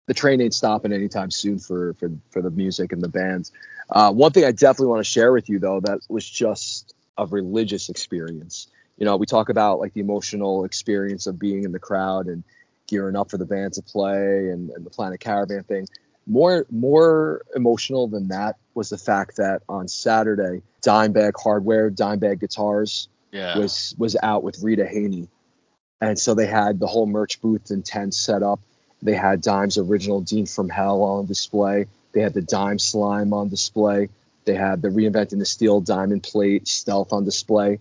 [0.09, 3.51] the train ain't stopping anytime soon for for for the music and the bands.
[3.91, 7.27] Uh, one thing I definitely want to share with you though that was just a
[7.27, 8.67] religious experience.
[8.97, 12.43] You know, we talk about like the emotional experience of being in the crowd and
[12.87, 15.87] gearing up for the band to play and, and the Planet Caravan thing.
[16.25, 23.09] More more emotional than that was the fact that on Saturday, Dimebag Hardware, Dimebag Guitars
[23.31, 23.59] yeah.
[23.59, 25.27] was was out with Rita Haney,
[26.01, 28.59] and so they had the whole merch booth and tent set up.
[29.01, 31.87] They had Dime's original Dean from Hell on display.
[32.11, 34.09] They had the Dime Slime on display.
[34.45, 37.79] They had the Reinventing the Steel Diamond Plate Stealth on display.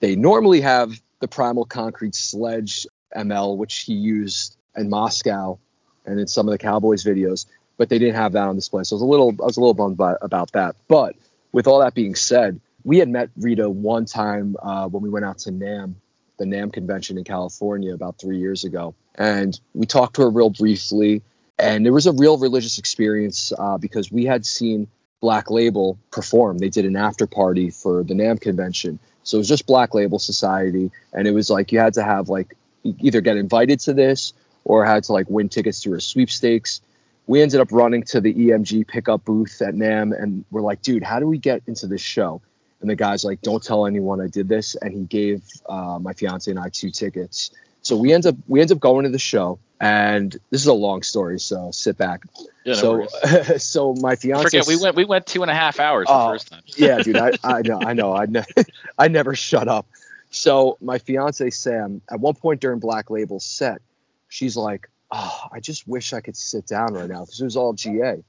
[0.00, 5.58] They normally have the Primal Concrete Sledge ML, which he used in Moscow
[6.04, 8.84] and in some of the Cowboys videos, but they didn't have that on display.
[8.84, 10.76] So I was a little I was a little bummed by, about that.
[10.88, 11.16] But
[11.52, 15.24] with all that being said, we had met Rita one time uh, when we went
[15.24, 15.94] out to NAMM,
[16.38, 20.50] the NAMM convention in California about three years ago, and we talked to her real
[20.50, 21.22] briefly.
[21.58, 24.88] And it was a real religious experience uh, because we had seen
[25.20, 26.58] Black Label perform.
[26.58, 28.98] They did an after party for the NAMM convention.
[29.22, 30.90] So it was just Black Label Society.
[31.12, 34.84] And it was like you had to have like either get invited to this or
[34.84, 36.82] had to like win tickets through a sweepstakes.
[37.26, 41.02] We ended up running to the EMG pickup booth at NAMM and we're like, dude,
[41.02, 42.40] how do we get into this show?
[42.80, 44.76] And the guy's like, don't tell anyone I did this.
[44.76, 47.50] And he gave uh, my fiance and I two tickets.
[47.86, 50.72] So we end up we end up going to the show, and this is a
[50.72, 52.24] long story, so sit back.
[52.64, 54.42] Yeah, no so so my fiance.
[54.42, 56.62] Forget we went we went two and a half hours the Oh, first time.
[56.76, 58.42] yeah, dude, I, I know, I know, I, ne-
[58.98, 59.86] I never shut up.
[60.30, 63.80] So my fiance Sam, at one point during Black Label's set,
[64.28, 67.56] she's like, "Oh, I just wish I could sit down right now because it was
[67.56, 68.24] all GA."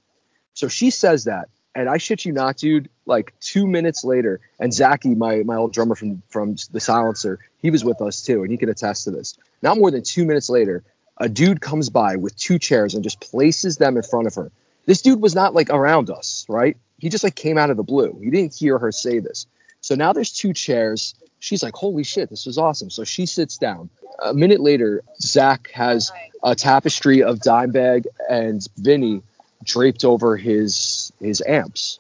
[0.53, 2.89] So she says that, and I shit you not, dude.
[3.07, 7.71] Like two minutes later, and Zachy, my my old drummer from from the Silencer, he
[7.71, 9.35] was with us too, and he can attest to this.
[9.61, 10.83] Not more than two minutes later,
[11.17, 14.51] a dude comes by with two chairs and just places them in front of her.
[14.85, 16.77] This dude was not like around us, right?
[16.99, 18.17] He just like came out of the blue.
[18.23, 19.45] He didn't hear her say this.
[19.81, 21.15] So now there's two chairs.
[21.39, 22.89] She's like, holy shit, this was awesome.
[22.89, 23.89] So she sits down.
[24.23, 26.11] A minute later, Zakk has
[26.43, 29.21] a tapestry of Dimebag and Vinny
[29.63, 31.99] draped over his his amps.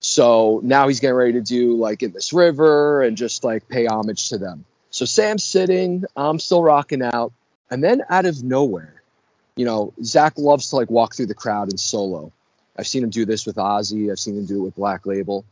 [0.00, 3.86] So now he's getting ready to do like in this river and just like pay
[3.86, 4.64] homage to them.
[4.90, 7.32] So Sam's sitting, I'm still rocking out,
[7.70, 9.02] and then out of nowhere,
[9.56, 12.32] you know, Zakk loves to like walk through the crowd in solo.
[12.76, 14.10] I've seen him do this with Ozzy.
[14.10, 15.44] I've seen him do it with Black Label.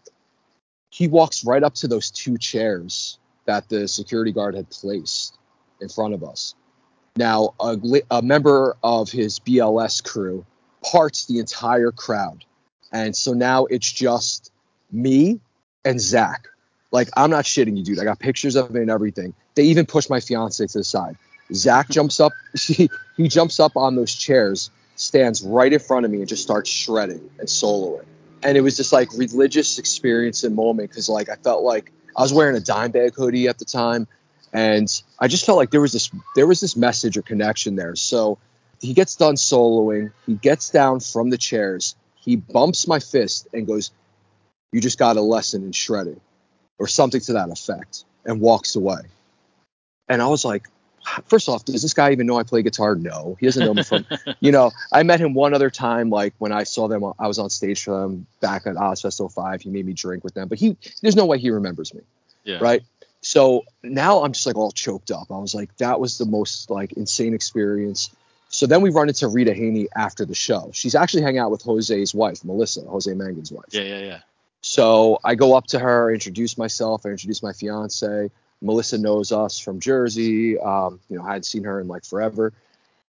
[0.91, 5.37] He walks right up to those two chairs that the security guard had placed
[5.81, 6.55] in front of us.
[7.17, 7.79] Now, a,
[8.11, 10.47] a member of his BLS crew
[10.85, 12.45] parts the entire crowd.
[12.93, 14.53] And so now it's just
[14.93, 15.41] me
[15.85, 16.47] and Zakk.
[16.97, 17.99] Like, I'm not shitting you, dude.
[17.99, 19.35] I got pictures of it and everything.
[19.55, 21.19] They even push my fiance to the side.
[21.53, 22.33] Zakk jumps up.
[23.19, 26.69] He jumps up on those chairs, stands right in front of me, and just starts
[26.71, 28.05] shredding and soloing.
[28.43, 32.23] And it was just like religious experience and moment because like I felt like I
[32.23, 34.07] was wearing a Dimebag hoodie at the time,
[34.53, 37.95] and I just felt like there was this there was this message or connection there.
[37.97, 38.39] So
[38.81, 40.13] he gets done soloing.
[40.27, 41.95] He gets down from the chairs.
[42.17, 43.91] He bumps my fist and goes,
[44.73, 46.21] "You just got a lesson in shredding,"
[46.79, 49.01] or something to that effect, and walks away.
[50.09, 50.69] And I was like,
[51.29, 52.95] first off, does this guy even know I play guitar?
[52.95, 54.07] No, he doesn't know me from,
[54.41, 57.39] you know, I met him one other time, like when I saw them, I was
[57.39, 59.63] on stage for them back at Ozzfest 05.
[59.63, 62.03] He made me drink with them, but he, there's no way he remembers me,
[62.45, 62.59] Yeah.
[62.61, 62.83] right?
[63.23, 65.31] So now I'm just like all choked up.
[65.33, 68.11] I was like, that was the most like insane experience.
[68.49, 70.71] So then we run into Rita Haney after the show.
[70.73, 73.65] She's actually hanging out with Jose's wife, Melissa, Jose Mangin's wife.
[73.71, 74.19] Yeah, yeah, yeah.
[74.69, 78.33] So I go up to her, introduce myself, I introduce my fiance.
[78.61, 80.59] Melissa knows us from Jersey.
[80.59, 82.53] Um, you know, I hadn't seen her in like forever.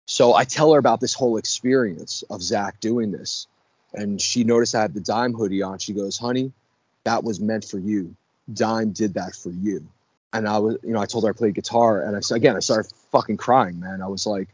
[0.05, 3.47] So I tell her about this whole experience of Zach doing this.
[3.91, 5.79] And she noticed I had the Dime hoodie on.
[5.79, 6.51] She goes, honey,
[7.05, 8.15] that was meant for you.
[8.53, 9.83] Dime did that for you.
[10.33, 12.03] And I was, you know, I told her I played guitar.
[12.03, 14.03] And I said, again, I started fucking crying, man.
[14.03, 14.49] I was like,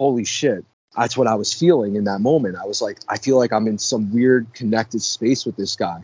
[0.00, 0.64] holy shit.
[0.96, 2.56] That's what I was feeling in that moment.
[2.60, 6.02] I was like, I feel like I'm in some weird connected space with this guy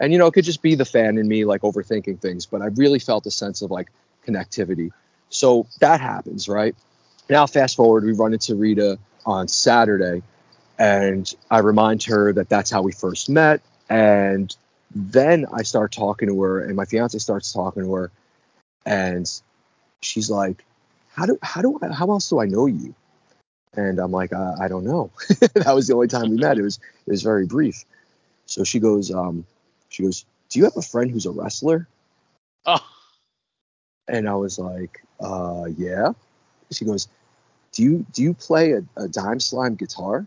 [0.00, 2.62] and you know it could just be the fan in me like overthinking things but
[2.62, 3.88] i really felt a sense of like
[4.26, 4.90] connectivity.
[5.28, 6.74] So that happens right?
[7.28, 10.22] Now fast forward we run into rita on saturday
[10.78, 14.54] and i remind her that that's how we first met and
[14.94, 18.10] then i start talking to her and my fiance starts talking to her
[18.84, 19.40] and
[20.00, 20.64] she's like
[21.14, 22.94] how do how do I, how else do i know you?
[23.76, 25.10] And i'm like uh, i don't know.
[25.54, 26.58] That was the only time we met.
[26.58, 27.84] It was it was very brief.
[28.46, 29.46] So she goes um
[29.94, 31.88] she goes, Do you have a friend who's a wrestler?
[32.66, 32.80] Oh,
[34.08, 36.12] And I was like, uh, yeah.
[36.72, 37.08] She goes,
[37.72, 40.26] Do you do you play a, a dime slime guitar?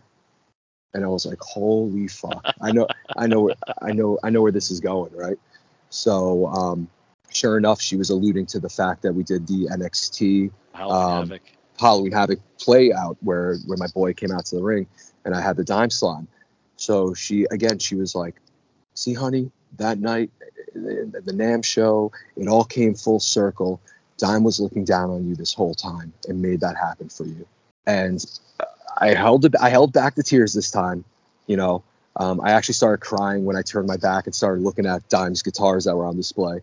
[0.94, 2.46] And I was like, Holy fuck.
[2.62, 5.38] I know I know where I know I know where this is going, right?
[5.90, 6.90] So um
[7.32, 11.30] sure enough, she was alluding to the fact that we did the NXT Halloween Um,
[11.30, 11.42] Havoc.
[11.80, 14.88] Halloween Havoc play out where where my boy came out to the ring
[15.26, 16.28] and I had the dime slime.
[16.78, 18.36] So she again she was like,
[18.96, 20.32] "See, honey, that night
[20.74, 23.80] the, the NAMM show, it all came full circle.
[24.18, 27.46] Dime was looking down on you this whole time and made that happen for you."
[27.86, 28.24] And
[28.98, 31.04] I held I held back the tears this time.
[31.46, 31.84] You know,
[32.16, 35.42] um, I actually started crying when I turned my back and started looking at Dime's
[35.42, 36.62] guitars that were on display.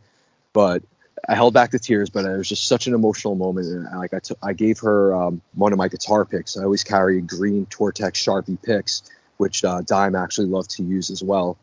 [0.52, 0.82] But
[1.28, 3.68] I held back the tears, but it was just such an emotional moment.
[3.68, 6.56] And like I, t- I gave her um, one of my guitar picks.
[6.56, 9.04] I always carry green Tortex Sharpie picks,
[9.38, 11.56] which uh, Dime actually loved to use as well.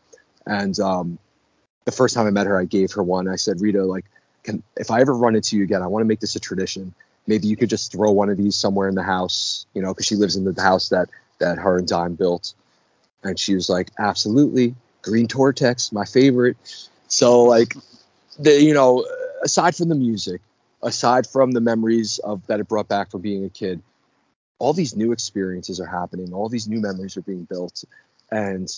[0.45, 1.19] And um,
[1.85, 3.27] the first time I met her, I gave her one.
[3.27, 4.05] I said, Rita, like,
[4.43, 6.93] can, if I ever run into you again, I want to make this a tradition.
[7.27, 10.05] maybe you could just throw one of these somewhere in the house, you know, because
[10.05, 12.53] she lives in the house that that her and Dime built.
[13.23, 16.57] And she was like, absolutely, green Tortex, my favorite.
[17.07, 17.75] So like,
[18.39, 19.05] the you know,
[19.43, 20.41] aside from the music,
[20.83, 23.81] aside from the memories of that it brought back from being a kid,
[24.59, 26.33] all these new experiences are happening.
[26.33, 27.83] All these new memories are being built,
[28.31, 28.69] and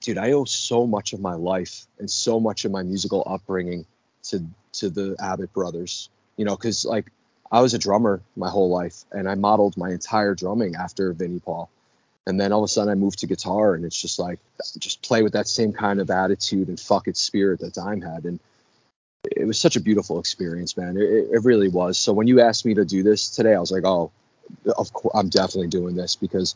[0.00, 3.86] dude, I owe so much of my life and so much of my musical upbringing
[4.24, 6.10] to to the Abbott brothers.
[6.36, 7.10] You know, because like
[7.50, 11.40] I was a drummer my whole life, and I modeled my entire drumming after Vinnie
[11.40, 11.70] Paul.
[12.28, 14.40] And then all of a sudden I moved to guitar, and it's just like
[14.78, 18.24] just play with that same kind of attitude and fuck it spirit that Dime had,
[18.24, 18.40] and
[19.34, 20.96] it was such a beautiful experience, man.
[20.96, 21.98] It, it really was.
[21.98, 24.10] So when you asked me to do this today, I was like, oh,
[24.76, 26.54] of course I'm definitely doing this because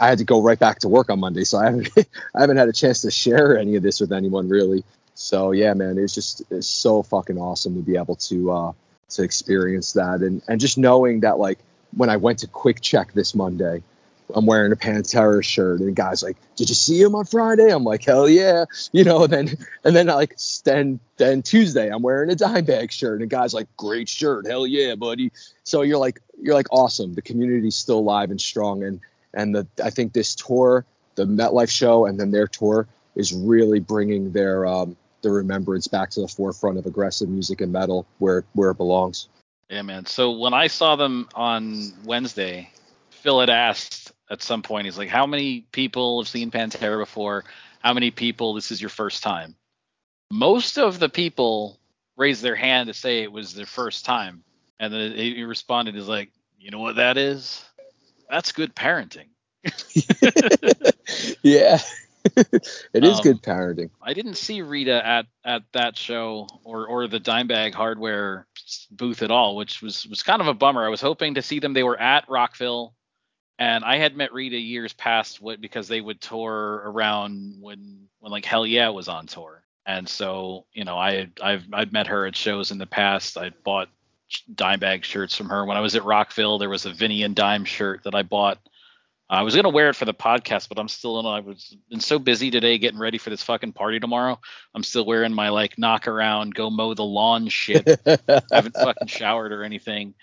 [0.00, 1.88] I had to go right back to work on Monday, so I haven't
[2.34, 4.84] I haven't had a chance to share any of this with anyone really.
[5.14, 8.72] So yeah, man, it's just it's so fucking awesome to be able to uh,
[9.10, 11.58] to experience that and and just knowing that like
[11.96, 13.82] when I went to QuickChek this Monday,
[14.34, 17.70] I'm wearing a Pantera shirt, and the guy's like, "Did you see him on Friday?"
[17.70, 19.24] I'm like, "Hell yeah!" You know.
[19.24, 23.34] And then and then like then then Tuesday, I'm wearing a Dimebag shirt, and the
[23.34, 25.32] guy's like, "Great shirt, hell yeah, buddy."
[25.64, 27.14] So you're like you're like awesome.
[27.14, 29.00] The community's still alive and strong, and
[29.36, 33.78] and the I think this tour, the MetLife show, and then their tour is really
[33.78, 38.44] bringing their um, the remembrance back to the forefront of aggressive music and metal where
[38.54, 39.28] where it belongs.
[39.70, 40.06] Yeah, man.
[40.06, 42.70] So when I saw them on Wednesday,
[43.10, 47.44] Phil had asked at some point, he's like, "How many people have seen Pantera before?
[47.80, 49.54] How many people this is your first time?"
[50.32, 51.78] Most of the people
[52.16, 54.42] raised their hand to say it was their first time,
[54.80, 57.64] and then he responded, "Is like, you know what that is?
[58.30, 59.28] That's good parenting."
[61.42, 61.78] yeah.
[62.36, 63.90] it is Um, good parenting.
[64.02, 68.46] I didn't see Rita at at that show or or the Dimebag Hardware
[68.90, 70.84] booth at all, which was was kind of a bummer.
[70.84, 71.72] I was hoping to see them.
[71.72, 72.94] They were at Rockville,
[73.58, 78.32] and I had met Rita years past what because they would tour around when when
[78.32, 82.34] like Hellyeah was on tour, and so you know I I've I've met her at
[82.36, 83.36] shows in the past.
[83.38, 83.88] I bought
[84.52, 86.58] Dimebag shirts from her when I was at Rockville.
[86.58, 88.58] There was a Vinny and Dime shirt that I bought.
[89.28, 91.26] I was gonna wear it for the podcast, but I'm still in.
[91.26, 94.38] I was been so busy today getting ready for this fucking party tomorrow.
[94.74, 97.88] I'm still wearing my like knock around, go mow the lawn shit.
[98.06, 100.14] I haven't fucking showered or anything.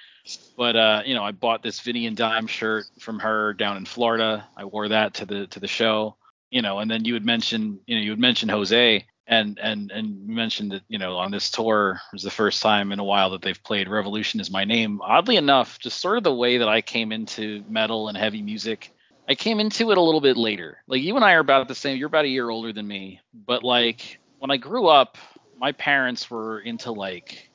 [0.58, 3.86] But uh, you know, I bought this Vinny and Dime shirt from her down in
[3.86, 4.48] Florida.
[4.56, 6.16] I wore that to the to the show.
[6.50, 9.92] You know, and then you would mention, you know, you would mention Jose and and
[9.92, 13.04] and mentioned that, you know, on this tour it was the first time in a
[13.04, 15.02] while that they've played Revolution is my name.
[15.02, 18.94] Oddly enough, just sort of the way that I came into metal and heavy music
[19.28, 20.78] I came into it a little bit later.
[20.88, 21.98] Like you and I are about the same.
[21.98, 25.18] You're about a year older than me, but like when I grew up,
[25.58, 27.50] my parents were into like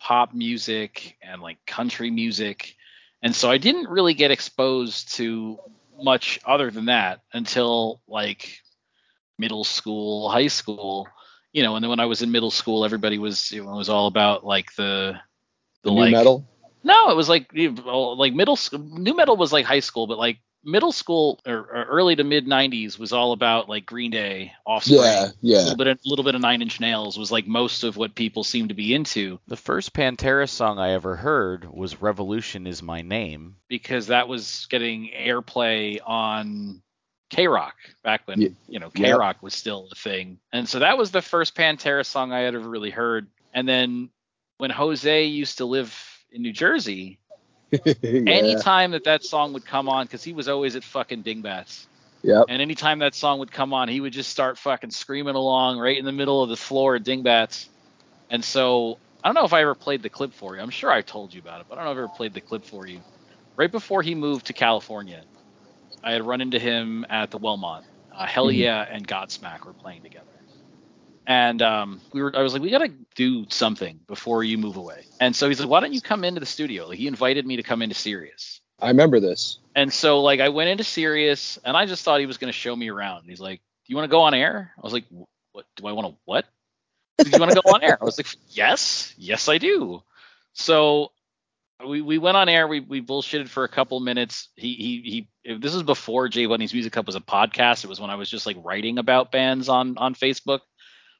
[0.00, 2.74] pop music and like country music,
[3.22, 5.58] and so I didn't really get exposed to
[6.00, 8.61] much other than that until like
[9.38, 11.08] middle school, high school.
[11.52, 13.76] You know, and then when I was in middle school, everybody was you know, it
[13.76, 15.14] was all about like the
[15.82, 16.46] The new like metal.
[16.82, 18.78] no, it was like like middle school.
[18.80, 22.46] Nu metal was like high school, but like middle school or, or early to mid
[22.46, 25.58] '90s was all about like Green Day, Offspring, Yeah, a yeah.
[25.58, 28.44] little bit, a little bit of Nine Inch Nails was like most of what people
[28.44, 33.02] seemed to be into The first Pantera song I ever heard was Revolution is My
[33.02, 33.56] Name.
[33.68, 36.80] because that was getting airplay on
[37.32, 37.74] K Rock
[38.04, 38.90] back when Ye- you know.
[38.90, 42.40] K Rock was still a thing, and so that was the first Pantera song I
[42.40, 43.26] had ever really heard.
[43.54, 44.10] And then
[44.58, 45.92] when Jose used to live
[46.30, 47.18] in New Jersey,
[47.72, 47.80] yeah.
[48.02, 51.86] anytime that that song would come on, because he was always at fucking Dingbatz,
[52.22, 52.44] Yep.
[52.50, 55.96] and anytime that song would come on, he would just start fucking screaming along right
[55.98, 57.66] in the middle of the floor at Dingbatz.
[58.30, 60.60] And so I don't know if I ever played the clip for you.
[60.62, 62.34] I'm sure I told you about it, but I don't know if I ever played
[62.34, 63.00] the clip for you.
[63.56, 65.22] Right before he moved to California,
[66.02, 67.84] I had run into him at the Wellmont.
[68.14, 68.56] Uh, Hell Mhm.
[68.56, 70.26] Yeah and Godsmack were playing together.
[71.26, 75.04] And um, we were, I was like, we gotta do something before you move away.
[75.20, 76.88] And so he's like, why don't you come into the studio?
[76.88, 78.60] Like he invited me to come into Sirius.
[78.80, 79.58] I remember this.
[79.76, 82.58] And so like I went into Sirius and I just thought he was going to
[82.58, 83.20] show me around.
[83.20, 85.04] And he's like, "Do you want to go on air?" I was like,
[85.52, 85.66] "What?
[85.76, 86.46] Do I want to what?
[87.18, 90.02] Do you want to go on air?" I was like, "Yes, yes I do."
[90.54, 91.12] So
[91.86, 92.68] we, we went on air.
[92.68, 94.48] We we bullshitted for a couple minutes.
[94.56, 95.56] He he he.
[95.56, 97.84] This is before J-Bunny's Music Hub was a podcast.
[97.84, 100.60] It was when I was just like writing about bands on on Facebook.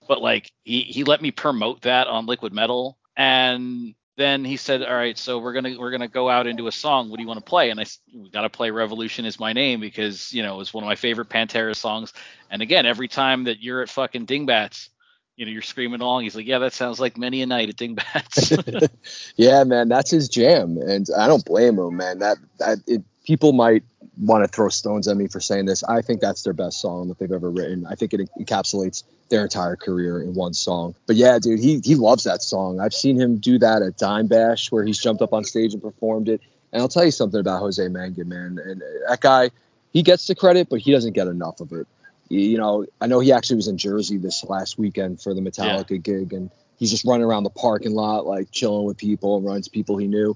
[0.09, 4.83] But like he he let me promote that on Liquid Metal and then he said,
[4.83, 7.09] "All right, so we're gonna we're gonna go out into a song.
[7.09, 9.81] What do you want to play?" And I we gotta play "Revolution Is My Name"
[9.81, 12.13] because you know it's one of my favorite Pantera songs.
[12.51, 14.91] And again, every time that you're at fucking Dingbatz,
[15.37, 16.25] you know you're screaming along.
[16.25, 18.89] He's like, yeah, that sounds like many a night at Dingbatz.
[19.37, 22.19] yeah, man, that's his jam, and I don't blame him, man.
[22.19, 23.85] That that it, people might
[24.19, 25.83] want to throw stones at me for saying this.
[25.85, 27.87] I think that's their best song that they've ever written.
[27.87, 30.95] I think it encapsulates their entire career in one song.
[31.07, 32.81] But yeah, dude, he he loves that song.
[32.81, 35.83] I've seen him do that at Dime Bash where he's jumped up on stage and
[35.83, 36.41] performed it.
[36.73, 38.59] And I'll tell you something about Jose Mangin, man.
[38.65, 39.51] And that guy,
[39.93, 41.87] he gets the credit, but he doesn't get enough of it.
[42.33, 45.91] You know, I know he actually was in Jersey this last weekend for the Metallica
[45.91, 45.97] yeah.
[45.99, 49.69] gig, and he's just running around the parking lot like chilling with people and runs
[49.69, 50.35] people he knew.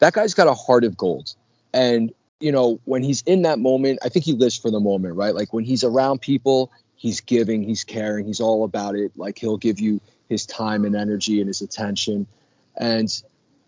[0.00, 1.34] That guy's got a heart of gold.
[1.72, 5.14] And you know, when he's in that moment, I think he lives for the moment,
[5.14, 5.34] right?
[5.34, 9.12] Like when he's around people, he's giving, he's caring, he's all about it.
[9.16, 12.26] Like he'll give you his time and energy and his attention.
[12.76, 13.10] And,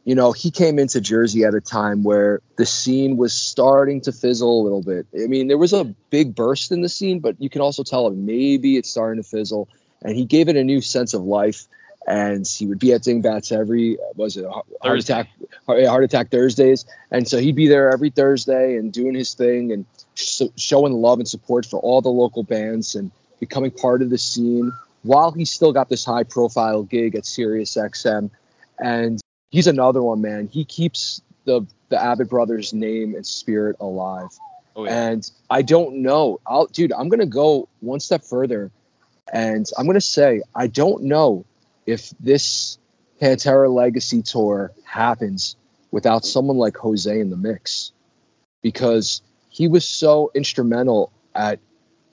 [0.04, 4.12] you know, he came into Jersey at a time where the scene was starting to
[4.12, 5.06] fizzle a little bit.
[5.14, 8.10] I mean, there was a big burst in the scene, but you can also tell
[8.10, 9.68] maybe it's starting to fizzle.
[10.02, 11.66] And he gave it a new sense of life
[12.06, 15.12] and he would be at Dingbatz every was it heart Thursday.
[15.12, 15.28] attack
[15.66, 19.86] heart attack Thursdays, and so he'd be there every Thursday and doing his thing and
[20.14, 24.18] sh- showing love and support for all the local bands and becoming part of the
[24.18, 24.72] scene
[25.02, 28.30] while he still got this high profile gig at Sirius XM,
[28.78, 29.21] and
[29.52, 30.48] he's another one, man.
[30.48, 34.30] He keeps the the Abbott brothers name and spirit alive.
[34.74, 35.10] Oh, yeah.
[35.10, 36.92] And I don't know, I'll, dude.
[36.92, 38.72] I'm gonna go one step further,
[39.32, 41.44] and I'm gonna say I don't know
[41.86, 42.78] if this
[43.20, 45.56] Pantera Legacy tour happens
[45.90, 47.92] without someone like Jose in the mix,
[48.62, 51.60] because he was so instrumental at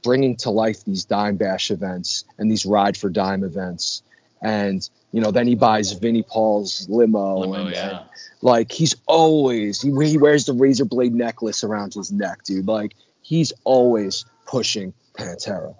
[0.03, 4.03] bringing to life these Dime Bash events and these Ride for Dime events.
[4.41, 7.39] And, you know, then he buys Vinnie Paul's limo.
[7.39, 7.89] limo and, yeah.
[7.89, 7.99] and,
[8.41, 12.67] like, he's always, he, he wears the razor blade necklace around his neck, dude.
[12.67, 15.75] Like, he's always pushing Pantera.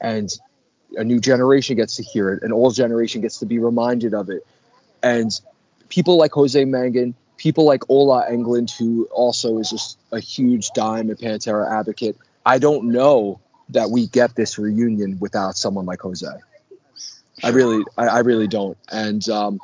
[0.00, 0.30] And
[0.96, 4.30] a new generation gets to hear it, an old generation gets to be reminded of
[4.30, 4.46] it.
[5.02, 5.30] And
[5.88, 11.10] people like Jose Mangin, people like Ola Englund, who also is just a huge Dime
[11.10, 16.26] and Pantera advocate, I don't know that we get this reunion without someone like Jose.
[17.42, 18.76] I really, I, I really don't.
[18.90, 19.60] And um,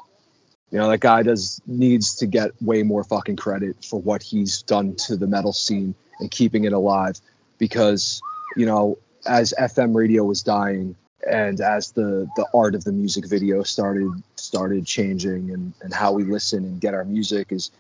[0.70, 4.62] you know, that guy does needs to get way more fucking credit for what he's
[4.62, 7.20] done to the metal scene and keeping it alive.
[7.58, 8.20] Because
[8.56, 10.96] you know, as FM radio was dying,
[11.28, 16.12] and as the the art of the music video started started changing and and how
[16.12, 17.70] we listen and get our music is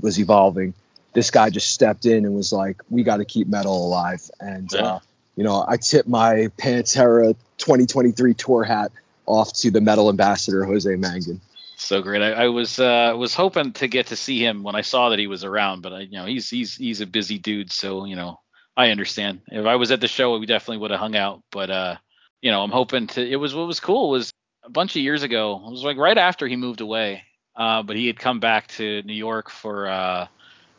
[0.00, 0.74] was evolving
[1.12, 4.72] this guy just stepped in and was like we got to keep metal alive and
[4.72, 4.80] yeah.
[4.80, 4.98] uh,
[5.36, 8.90] you know i tip my pantera 2023 tour hat
[9.26, 11.40] off to the metal ambassador jose mangin
[11.76, 12.22] so great.
[12.22, 15.18] I, I, was uh, was hoping to get to see him when I saw that
[15.18, 18.16] he was around, but I, you know he's he's he's a busy dude, so you
[18.16, 18.40] know
[18.76, 19.42] I understand.
[19.48, 21.42] If I was at the show, we definitely would have hung out.
[21.50, 21.96] But uh,
[22.40, 23.26] you know, I'm hoping to.
[23.26, 24.32] It was what was cool was
[24.64, 25.62] a bunch of years ago.
[25.66, 27.22] It was like right after he moved away,
[27.54, 30.26] uh, but he had come back to New York for uh,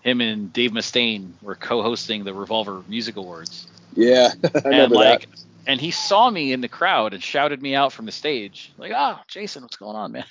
[0.01, 3.67] him and Dave Mustaine were co-hosting the Revolver Music Awards.
[3.93, 4.31] Yeah,
[4.65, 5.39] and like, that.
[5.67, 8.91] And he saw me in the crowd and shouted me out from the stage, like,
[8.95, 10.25] "Ah, oh, Jason, what's going on, man?"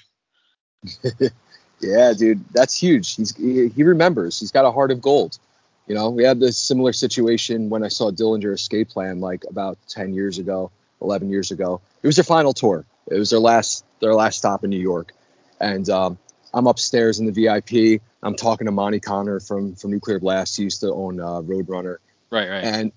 [1.80, 3.14] yeah, dude, that's huge.
[3.14, 4.40] He's he, he remembers.
[4.40, 5.38] He's got a heart of gold.
[5.86, 9.78] You know, we had this similar situation when I saw Dillinger Escape Plan like about
[9.88, 10.72] 10 years ago.
[11.00, 11.80] 11 years ago.
[12.02, 12.84] It was their final tour.
[13.10, 15.12] It was their last their last stop in New York,
[15.60, 16.18] and um,
[16.52, 18.02] I'm upstairs in the VIP.
[18.22, 20.56] I'm talking to Monte Conner from from Nuclear Blast.
[20.56, 21.98] He used to own uh, Roadrunner.
[22.30, 22.64] Right, right.
[22.64, 22.92] And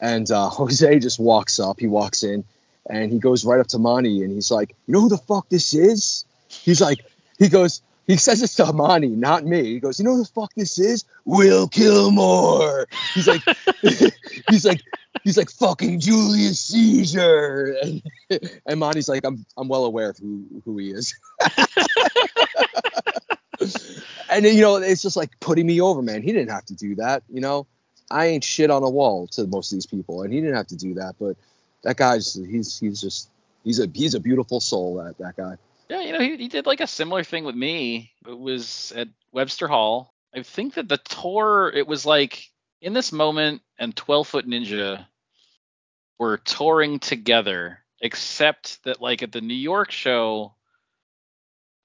[0.00, 1.80] and uh, Jose just walks up.
[1.80, 2.44] He walks in,
[2.88, 5.48] and he goes right up to Monte, and he's like, "You know who the fuck
[5.48, 7.00] this is?" He's like,
[7.38, 9.64] he goes, he says this to Monte, not me.
[9.64, 11.04] He goes, "You know who the fuck this is?
[11.26, 13.42] Will Kilmore." He's like,
[14.48, 14.82] he's like,
[15.24, 18.02] he's like fucking Julius Caesar, and,
[18.66, 21.14] and like, I'm I'm well aware of who who he is.
[24.30, 26.22] and you know, it's just like putting me over, man.
[26.22, 27.66] He didn't have to do that, you know.
[28.10, 30.66] I ain't shit on a wall to most of these people, and he didn't have
[30.68, 31.16] to do that.
[31.18, 31.36] But
[31.82, 33.30] that guy's he's he's just
[33.64, 34.96] he's a he's a beautiful soul.
[34.96, 35.56] That that guy.
[35.88, 38.12] Yeah, you know, he, he did like a similar thing with me.
[38.26, 40.12] It was at Webster Hall.
[40.34, 42.50] I think that the tour it was like
[42.80, 45.06] in this moment and 12 foot ninja
[46.18, 50.54] were touring together except that like at the new york show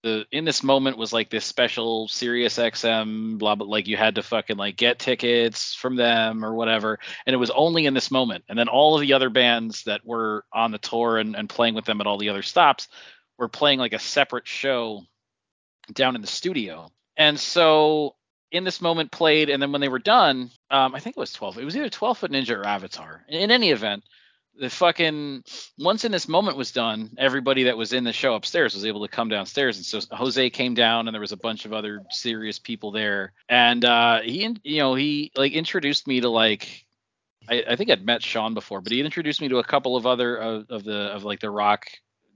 [0.04, 4.16] the in this moment was like this special Sirius XM blah blah like you had
[4.16, 8.12] to fucking like get tickets from them or whatever and it was only in this
[8.12, 11.50] moment and then all of the other bands that were on the tour and, and
[11.50, 12.88] playing with them at all the other stops
[13.38, 15.02] were playing like a separate show
[15.94, 18.16] down in the studio and so
[18.54, 21.34] in this moment played, and then when they were done, um, I think it was
[21.34, 21.58] 12.
[21.58, 23.26] It was either 12 Foot Ninja or Avatar.
[23.28, 24.04] In, in any event,
[24.60, 25.44] the fucking
[25.78, 29.02] once in this moment was done, everybody that was in the show upstairs was able
[29.02, 32.02] to come downstairs, and so Jose came down, and there was a bunch of other
[32.10, 36.86] Sirius people there, and uh, he, you know, he like introduced me to like.
[37.50, 40.06] I, I think I'd met Sean before, but he introduced me to a couple of
[40.06, 41.88] other of, of the of like the rock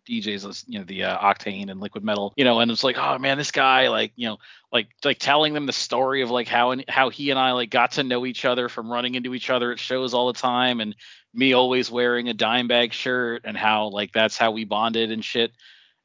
[0.07, 3.17] DJs, you know, the uh, Octane and Liquid Metal, you know, and it's like, oh
[3.19, 4.37] man, this guy, like, you know,
[4.71, 7.69] like like telling them the story of like how and how he and I like
[7.69, 10.79] got to know each other from running into each other at shows all the time,
[10.79, 10.95] and
[11.33, 15.51] me always wearing a Dimebag shirt, and how like that's how we bonded and shit,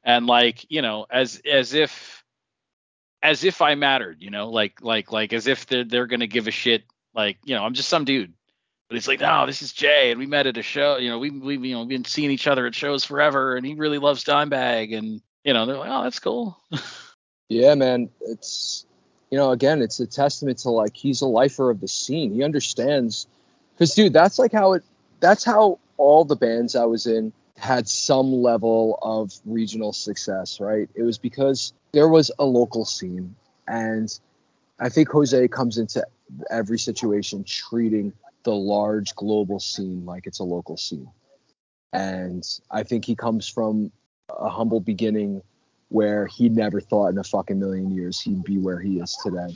[0.03, 2.23] and like, you know, as as if
[3.21, 6.47] as if I mattered, you know, like like like as if they're they're gonna give
[6.47, 6.83] a shit,
[7.15, 8.33] like, you know, I'm just some dude
[8.93, 10.97] but he's like, no, this is Jay, and we met at a show.
[10.97, 13.73] You know, we we you know been seeing each other at shows forever, and he
[13.73, 16.59] really loves Dimebag, and you know, they're like, oh, that's cool.
[17.49, 18.85] yeah, man, it's
[19.31, 22.35] you know, again, it's a testament to like he's a lifer of the scene.
[22.35, 23.25] He understands,
[23.73, 24.83] because dude, that's like how it.
[25.21, 30.87] That's how all the bands I was in had some level of regional success, right?
[30.93, 33.35] It was because there was a local scene,
[33.67, 34.07] and
[34.79, 36.05] I think Jose comes into
[36.51, 38.13] every situation treating
[38.43, 41.09] the large global scene like it's a local scene.
[41.91, 43.91] And I think he comes from
[44.29, 45.41] a humble beginning
[45.89, 49.55] where he never thought in a fucking million years he'd be where he is today.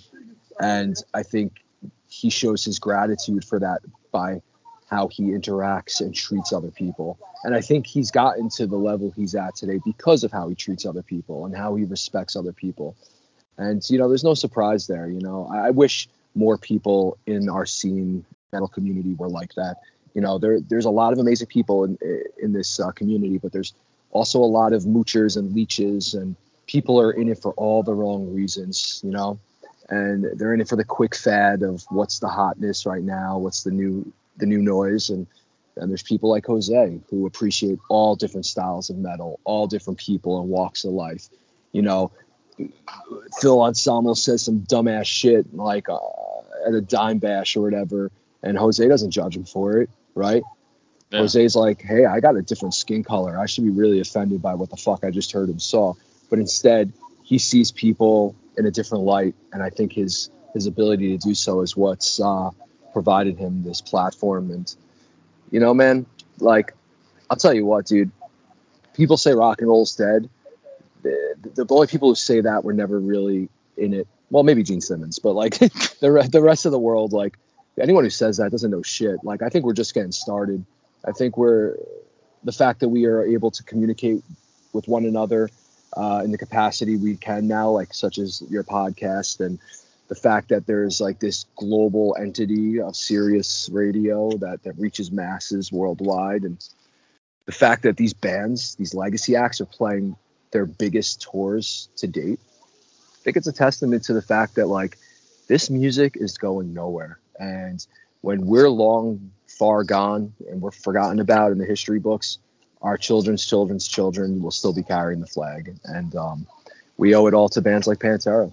[0.59, 1.63] And I think
[2.07, 3.81] he shows his gratitude for that
[4.11, 4.41] by
[4.89, 7.17] how he interacts and treats other people.
[7.43, 10.55] And I think he's gotten to the level he's at today because of how he
[10.55, 12.95] treats other people and how he respects other people.
[13.57, 15.09] And, you know, there's no surprise there.
[15.09, 18.23] You know, I wish more people in our scene
[18.53, 19.77] metal community were like that.
[20.13, 21.97] You know, there there's a lot of amazing people in
[22.41, 23.73] in this uh, community, but there's
[24.11, 26.35] also a lot of moochers and leeches, and
[26.65, 29.01] people are in it for all the wrong reasons.
[29.03, 29.39] You know,
[29.89, 33.63] and they're in it for the quick fad of what's the hotness right now, what's
[33.63, 35.27] the new the new noise, and
[35.75, 40.39] and there's people like Jose who appreciate all different styles of metal, all different people
[40.39, 41.29] and walks of life.
[41.73, 42.11] You know,
[43.39, 45.99] Phil Anselmo says some dumbass shit like uh,
[46.65, 48.09] at a dime bash or whatever,
[48.47, 50.43] and Jose doesn't judge him for it, right?
[51.11, 51.19] Yeah.
[51.19, 53.37] Jose's like, hey, I got a different skin color.
[53.37, 55.93] I should be really offended by what the fuck I just heard him saw.
[56.29, 56.93] But instead,
[57.23, 61.33] he sees people in a different light, and I think his his ability to do
[61.35, 62.51] so is what's uh,
[62.93, 64.51] provided him this platform.
[64.51, 64.73] And
[65.51, 66.05] you know, man,
[66.39, 66.73] like
[67.29, 68.11] I'll tell you what, dude.
[68.93, 70.27] People say rock and roll's dead.
[71.03, 74.07] The, the only people who say that were never really in it.
[74.31, 77.37] Well, maybe Gene Simmons, but like the the rest of the world, like
[77.79, 79.23] anyone who says that doesn't know shit.
[79.23, 80.65] Like I think we're just getting started.
[81.05, 81.77] I think we're
[82.43, 84.23] the fact that we are able to communicate
[84.73, 85.49] with one another
[85.95, 89.59] uh, in the capacity we can now, like such as your podcast, and
[90.07, 95.71] the fact that there's like this global entity of Sirius Radio that that reaches masses
[95.71, 96.63] worldwide, and
[97.45, 100.15] the fact that these bands, these legacy acts, are playing
[100.51, 102.39] their biggest tours to date.
[102.41, 104.97] I think it's a testament to the fact that like
[105.47, 107.85] this music is going nowhere and
[108.21, 112.39] when we're long far gone and we're forgotten about in the history books,
[112.81, 115.75] our children's children's children will still be carrying the flag.
[115.85, 116.47] And um,
[116.97, 118.51] we owe it all to bands like Pantera.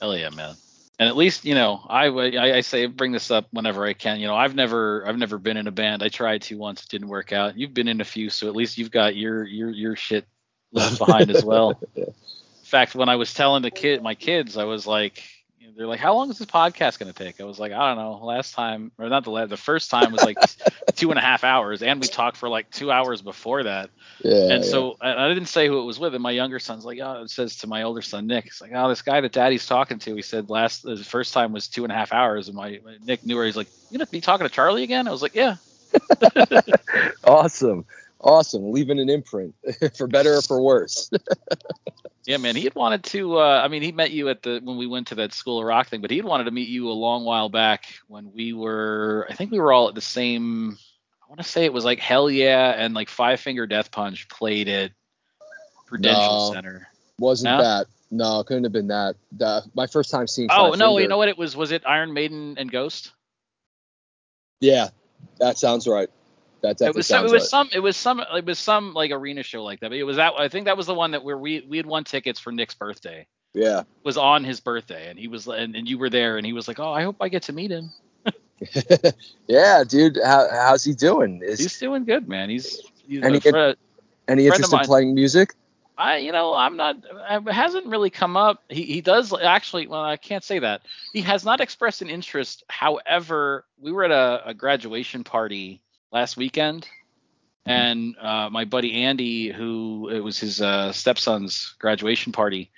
[0.00, 0.54] Hell yeah, man.
[0.98, 4.18] And at least you know, I, I I say bring this up whenever I can.
[4.18, 6.02] You know, I've never I've never been in a band.
[6.02, 7.58] I tried to once, it didn't work out.
[7.58, 10.26] You've been in a few, so at least you've got your your your shit
[10.72, 11.78] left behind as well.
[11.94, 12.04] yeah.
[12.66, 15.22] In fact, when I was telling the kid my kids, I was like,
[15.76, 17.40] they're like, how long is this podcast going to take?
[17.40, 18.24] I was like, I don't know.
[18.24, 20.36] Last time, or not the last, the first time was like
[20.94, 23.90] two and a half hours, and we talked for like two hours before that.
[24.22, 24.52] Yeah.
[24.52, 25.14] And so yeah.
[25.14, 27.30] I, I, didn't say who it was with, and my younger son's like, oh, it
[27.30, 30.14] says to my older son Nick, it's like, oh, this guy that Daddy's talking to,
[30.14, 32.96] he said last the first time was two and a half hours, and my, my
[33.04, 35.08] Nick knew where he's like, you gonna be talking to Charlie again?
[35.08, 35.56] I was like, yeah.
[37.24, 37.86] awesome,
[38.20, 39.54] awesome, leaving an imprint
[39.96, 41.10] for better or for worse.
[42.26, 43.38] Yeah, man, he had wanted to.
[43.38, 45.64] Uh, I mean, he met you at the when we went to that School of
[45.64, 48.52] Rock thing, but he had wanted to meet you a long while back when we
[48.52, 49.28] were.
[49.30, 50.76] I think we were all at the same.
[51.22, 54.68] I want to say it was like Hellyeah and like Five Finger Death Punch played
[54.68, 54.90] at
[55.86, 56.88] Prudential no, Center.
[57.20, 57.62] Wasn't no?
[57.62, 57.86] that?
[58.10, 59.14] No, couldn't have been that.
[59.30, 60.48] The, my first time seeing.
[60.50, 61.56] Oh Five no, Finger, you know what it was?
[61.56, 63.12] Was it Iron Maiden and Ghost?
[64.60, 64.88] Yeah,
[65.38, 66.08] that sounds right.
[66.62, 67.42] That it was some, it was right.
[67.42, 69.90] some it was some it was some like arena show like that.
[69.90, 71.86] But it was that I think that was the one that where we we had
[71.86, 73.26] won tickets for Nick's birthday.
[73.54, 73.80] Yeah.
[73.80, 76.52] It was on his birthday and he was and, and you were there and he
[76.52, 77.90] was like, "Oh, I hope I get to meet him."
[79.46, 80.18] yeah, dude.
[80.24, 81.42] How, how's he doing?
[81.42, 82.48] Is, he's doing good, man.
[82.48, 83.40] He's, he's any,
[84.28, 85.54] any interest in playing music?
[85.98, 86.96] I, you know, I'm not.
[87.30, 88.62] It hasn't really come up.
[88.68, 89.86] He, he does actually.
[89.86, 90.82] Well, I can't say that.
[91.12, 92.64] He has not expressed an interest.
[92.68, 95.80] However, we were at a, a graduation party
[96.12, 96.88] last weekend
[97.66, 102.70] and uh, my buddy Andy, who it was his uh, stepson's graduation party.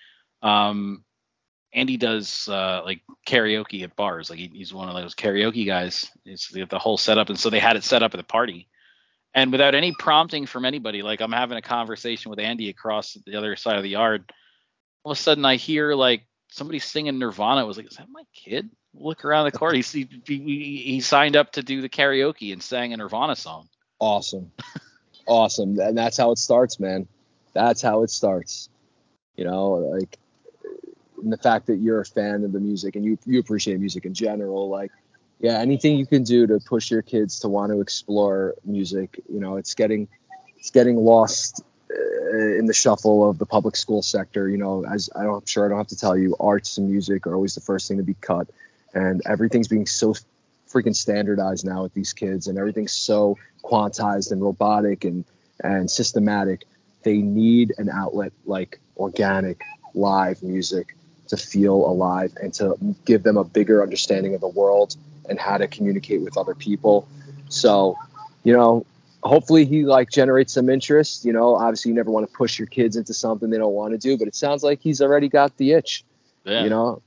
[0.42, 1.04] Um,
[1.74, 4.30] Andy does uh, like karaoke at bars.
[4.30, 6.10] Like he, he's one of those karaoke guys.
[6.24, 8.68] It's the, the whole setup, and so they had it set up at the party.
[9.34, 13.36] And without any prompting from anybody, like I'm having a conversation with Andy across the
[13.36, 14.32] other side of the yard.
[15.04, 17.60] All of a sudden, I hear like somebody singing Nirvana.
[17.60, 19.76] I was like, "Is that my kid?" Look around the corner.
[19.76, 23.68] He, he, he signed up to do the karaoke and sang a Nirvana song.
[24.00, 24.50] Awesome,
[25.26, 27.06] awesome, and that's how it starts, man.
[27.52, 28.68] That's how it starts.
[29.36, 30.18] You know, like
[31.22, 34.04] and the fact that you're a fan of the music and you you appreciate music
[34.04, 34.92] in general, like
[35.40, 39.40] yeah, anything you can do to push your kids to want to explore music, you
[39.40, 40.08] know, it's getting
[40.58, 44.48] it's getting lost uh, in the shuffle of the public school sector.
[44.48, 47.26] You know, as I am sure I don't have to tell you, arts and music
[47.26, 48.48] are always the first thing to be cut,
[48.94, 50.14] and everything's being so
[50.68, 55.24] freaking standardized now with these kids, and everything's so quantized and robotic and
[55.64, 56.64] and systematic.
[57.02, 59.62] They need an outlet like organic
[59.94, 60.96] live music
[61.28, 64.96] to feel alive and to give them a bigger understanding of the world
[65.28, 67.06] and how to communicate with other people.
[67.48, 67.96] So,
[68.44, 68.86] you know,
[69.22, 71.24] hopefully he like generates some interest.
[71.24, 73.92] You know, obviously you never want to push your kids into something they don't want
[73.92, 76.04] to do, but it sounds like he's already got the itch.
[76.48, 76.64] Yeah.
[76.64, 77.02] You know,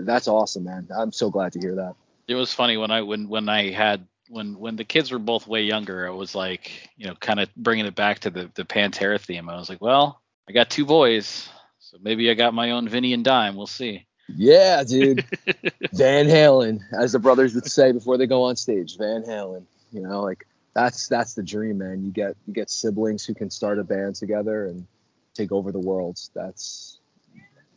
[0.00, 0.88] that's awesome, man.
[0.96, 1.94] I'm so glad to hear that.
[2.26, 5.46] It was funny when I when when I had when when the kids were both
[5.46, 8.64] way younger, I was like you know kind of bringing it back to the the
[8.64, 9.48] Pantera theme.
[9.48, 11.48] I was like, well, I got two boys.
[11.80, 13.56] So maybe I got my own Vinny and Dime.
[13.56, 14.06] We'll see.
[14.36, 15.24] Yeah, dude.
[15.94, 18.98] Van Halen, as the brothers would say before they go on stage.
[18.98, 19.64] Van Halen.
[19.90, 22.04] You know, like that's that's the dream, man.
[22.04, 24.86] You get you get siblings who can start a band together and
[25.34, 26.20] take over the world.
[26.34, 26.98] That's,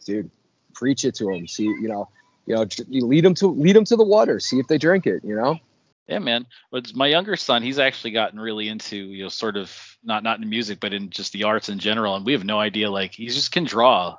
[0.05, 0.29] dude.
[0.73, 1.47] Preach it to them.
[1.47, 2.09] See, you know,
[2.45, 4.39] you know, you lead them to lead them to the water.
[4.39, 5.23] See if they drink it.
[5.23, 5.59] You know.
[6.07, 6.45] Yeah, man.
[6.71, 9.71] But my younger son, he's actually gotten really into, you know, sort of
[10.03, 12.15] not not in music, but in just the arts in general.
[12.15, 12.91] And we have no idea.
[12.91, 14.17] Like he just can draw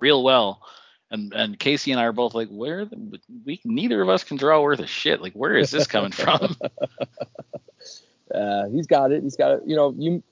[0.00, 0.62] real well.
[1.10, 4.38] And and Casey and I are both like, where the, we neither of us can
[4.38, 5.20] draw worth a shit.
[5.20, 6.56] Like where is this coming from?
[8.34, 9.22] uh, he's got it.
[9.22, 9.62] He's got it.
[9.66, 10.22] You know, you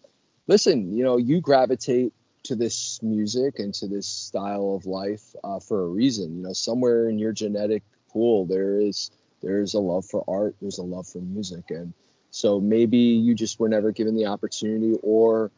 [0.46, 0.96] listen.
[0.96, 2.12] You know, you gravitate
[2.44, 6.36] to this music and to this style of life uh, for a reason.
[6.36, 9.10] You know, somewhere in your genetic pool there is
[9.42, 11.92] there's a love for art, there's a love for music, and
[12.30, 15.50] so maybe you just were never given the opportunity or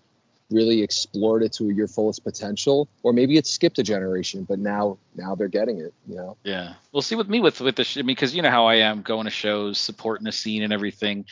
[0.50, 4.96] really explored it to your fullest potential or maybe it skipped a generation but now
[5.16, 6.36] now they're getting it you know?
[6.44, 6.74] Yeah.
[6.92, 8.76] We'll see with me with with the sh- I mean, because you know how i
[8.76, 11.24] am going to shows supporting the scene and everything.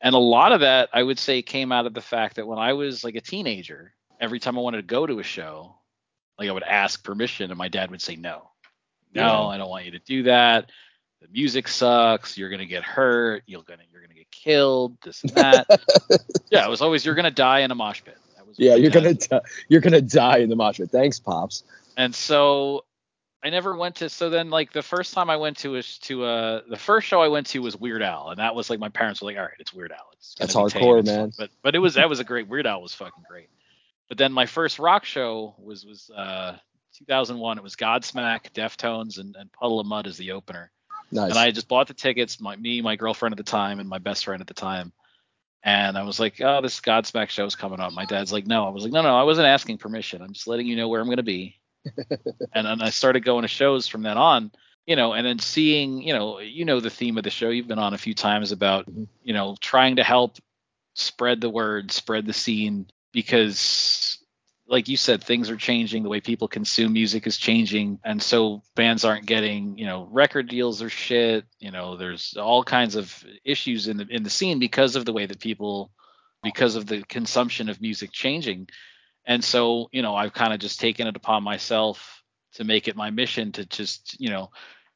[0.00, 2.58] And a lot of that i would say came out of the fact that when
[2.58, 5.74] i was like a teenager every time i wanted to go to a show
[6.38, 8.50] like i would ask permission and my dad would say no
[9.14, 9.46] no yeah.
[9.46, 10.70] i don't want you to do that
[11.20, 15.32] the music sucks, you're gonna get hurt, you're gonna you're gonna get killed, this and
[15.32, 15.66] that.
[16.50, 18.16] yeah, it was always you're gonna die in a mosh pit.
[18.56, 20.90] yeah, you're gonna di- you're gonna die in the mosh pit.
[20.90, 21.62] Thanks, pops.
[21.96, 22.84] And so
[23.42, 24.08] I never went to.
[24.08, 27.20] So then, like the first time I went to a to a the first show
[27.20, 29.44] I went to was Weird Al, and that was like my parents were like, all
[29.44, 30.08] right, it's Weird Al.
[30.14, 31.32] It's That's hardcore, man.
[31.36, 33.50] But but it was that was a great Weird Al was fucking great.
[34.10, 36.56] But then my first rock show was was uh
[36.98, 37.58] 2001.
[37.58, 40.72] It was Godsmack, Deftones, and, and Puddle of Mudd as the opener.
[41.12, 41.30] Nice.
[41.30, 43.98] And I just bought the tickets, my me, my girlfriend at the time, and my
[43.98, 44.92] best friend at the time.
[45.62, 47.92] And I was like, oh, this Godsmack show is coming up.
[47.92, 48.66] My dad's like, no.
[48.66, 50.22] I was like, no, no, I wasn't asking permission.
[50.22, 51.60] I'm just letting you know where I'm going to be.
[52.52, 54.50] and then I started going to shows from then on,
[54.86, 57.50] you know, and then seeing, you know, you know the theme of the show.
[57.50, 59.04] You've been on a few times about, mm-hmm.
[59.22, 60.38] you know, trying to help
[60.94, 64.18] spread the word, spread the scene, because
[64.70, 66.04] like you said, things are changing.
[66.04, 70.48] The way people consume music is changing, and so bands aren't getting, you know, record
[70.48, 71.44] deals or shit.
[71.58, 75.12] You know, there's all kinds of issues in the in the scene because of the
[75.12, 75.90] way that people,
[76.44, 78.68] because of the consumption of music changing,
[79.26, 82.22] and so you know, I've kind of just taken it upon myself
[82.54, 84.50] to make it my mission to just, you know,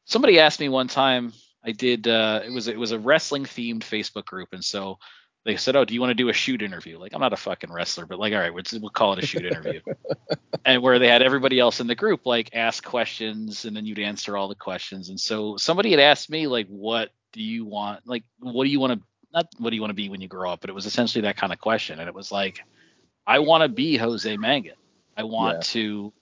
[0.04, 1.32] somebody asked me one time.
[1.64, 2.06] I did.
[2.06, 4.98] Uh, it was it was a wrestling themed Facebook group, and so
[5.44, 7.36] they said, "Oh, do you want to do a shoot interview?" Like, I'm not a
[7.36, 9.80] fucking wrestler, but like, all right, we'll, we'll call it a shoot interview.
[10.64, 13.98] and where they had everybody else in the group like ask questions, and then you'd
[13.98, 15.10] answer all the questions.
[15.10, 18.06] And so somebody had asked me like, "What do you want?
[18.06, 19.06] Like, what do you want to?
[19.32, 21.22] Not what do you want to be when you grow up?" But it was essentially
[21.22, 22.60] that kind of question, and it was like,
[23.26, 24.72] I want to be Jose Mangin.
[25.16, 25.62] I want yeah.
[25.62, 26.12] to,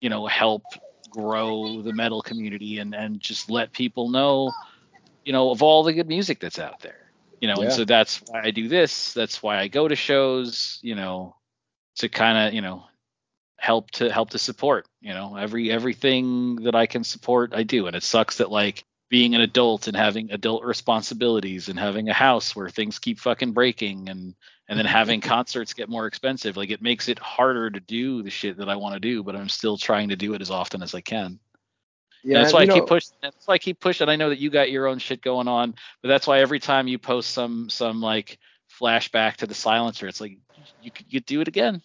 [0.00, 0.62] you know, help
[1.10, 4.52] grow the metal community and and just let people know,
[5.24, 7.01] you know, of all the good music that's out there
[7.42, 7.64] you know, yeah.
[7.64, 9.12] and so that's why I do this.
[9.12, 11.34] That's why I go to shows, you know,
[11.96, 12.84] to kind of, you know,
[13.58, 17.88] help to help to support, you know, every everything that I can support, I do.
[17.88, 22.14] And it sucks that like being an adult and having adult responsibilities and having a
[22.14, 24.36] house where things keep fucking breaking and
[24.68, 28.30] and then having concerts get more expensive like it makes it harder to do the
[28.30, 30.82] shit that i want to do but i'm still trying to do it as often
[30.82, 31.38] as i can
[32.22, 34.08] yeah and that's why i know, keep pushing that's why i keep pushing.
[34.08, 36.88] I know that you got your own shit going on but that's why every time
[36.88, 38.38] you post some some like
[38.80, 40.38] flashback to the silencer it's like
[40.82, 41.82] you could you do it again.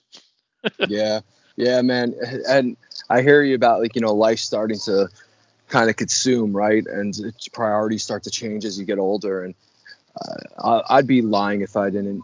[0.87, 1.21] Yeah.
[1.55, 2.13] Yeah man.
[2.47, 2.77] And
[3.09, 5.07] i hear you about like you know life starting to
[5.69, 6.85] kind of consume right?
[6.85, 7.13] And
[7.51, 9.43] priorities start to change as you get older.
[9.43, 9.55] And
[10.57, 12.23] uh, I'd be lying if I didn't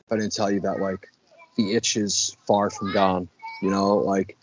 [0.00, 1.08] if I didn't tell you that like
[1.56, 3.28] the itch is far from gone.
[3.62, 4.36] You know, like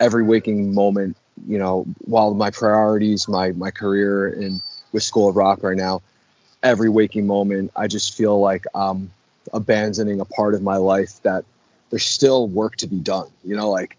[0.00, 1.16] every waking moment,
[1.46, 4.60] you know, while my priorities, my my career in
[4.92, 6.02] with School of Rock right now,
[6.62, 9.10] every waking moment, I just feel like I'm
[9.52, 11.44] abandoning a part of my life that
[11.90, 13.28] there's still work to be done.
[13.44, 13.96] You know, like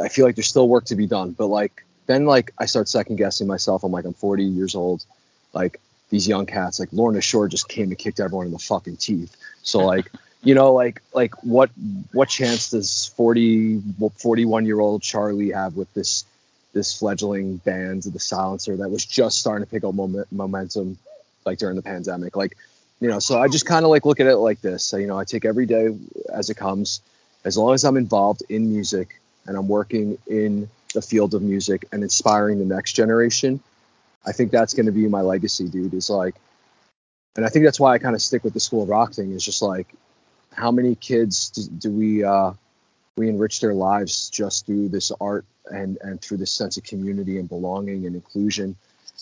[0.00, 2.88] I feel like there's still work to be done, but like then like I start
[2.88, 3.84] second guessing myself.
[3.84, 5.04] I'm like I'm 40 years old,
[5.52, 8.96] like these young cats, like Lorna Shore just came and kicked everyone in the fucking
[8.96, 9.36] teeth.
[9.62, 10.10] So like
[10.44, 11.70] you know like like what
[12.12, 13.82] what chance does 40
[14.18, 16.24] 41 year old charlie have with this
[16.74, 20.98] this fledgling band the silencer that was just starting to pick up moment, momentum
[21.46, 22.56] like during the pandemic like
[23.00, 24.84] you know so i just kind of like look at it like this.
[24.84, 25.96] So, you know i take every day
[26.32, 27.00] as it comes.
[27.44, 31.86] As long as i'm involved in music and i'm working in the field of music
[31.92, 33.60] and inspiring the next generation
[34.26, 36.34] i think that's going to be my legacy dude is like
[37.36, 39.32] and i think that's why i kind of stick with the school of rock thing
[39.32, 39.88] is just like
[40.54, 42.52] how many kids do, do we uh,
[43.16, 47.38] we enrich their lives just through this art and and through this sense of community
[47.38, 48.76] and belonging and inclusion.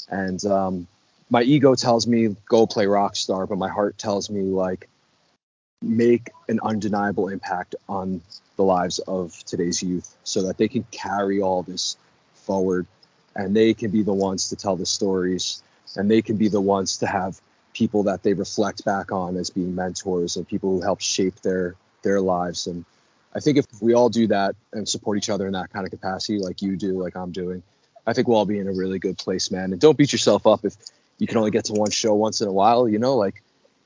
[0.08, 0.86] And um,
[1.30, 4.88] my ego tells me go play rock star but my heart tells me like
[5.82, 8.20] make an undeniable impact on
[8.56, 11.96] the lives of today's youth so that they can carry all this
[12.34, 12.86] forward.
[13.34, 15.62] And they can be the ones to tell the stories.
[15.96, 17.40] And they can be the ones to have
[17.74, 21.74] people that they reflect back on as being mentors and people who help shape their
[22.02, 22.66] their lives.
[22.66, 22.84] And
[23.34, 25.90] i think if we all do that and support each other in that kind of
[25.90, 27.62] capacity like you do like i'm doing
[28.06, 29.72] i think we'll all be in a really good place man.
[29.72, 30.74] And don't beat yourself up if
[31.18, 33.42] you can only get to one show once in a while you know like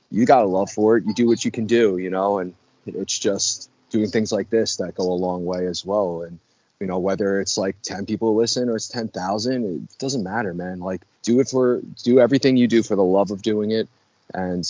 [0.09, 1.03] you got a love for it.
[1.05, 2.53] You do what you can do you know and
[2.85, 6.23] it's just doing things like this that go a long way as well.
[6.23, 6.39] And
[6.79, 10.79] you know whether it's like 10 people listen or it's 10,000 it doesn't matter man.
[10.79, 13.87] Like do it for do everything you do for the love of doing it.
[14.33, 14.67] And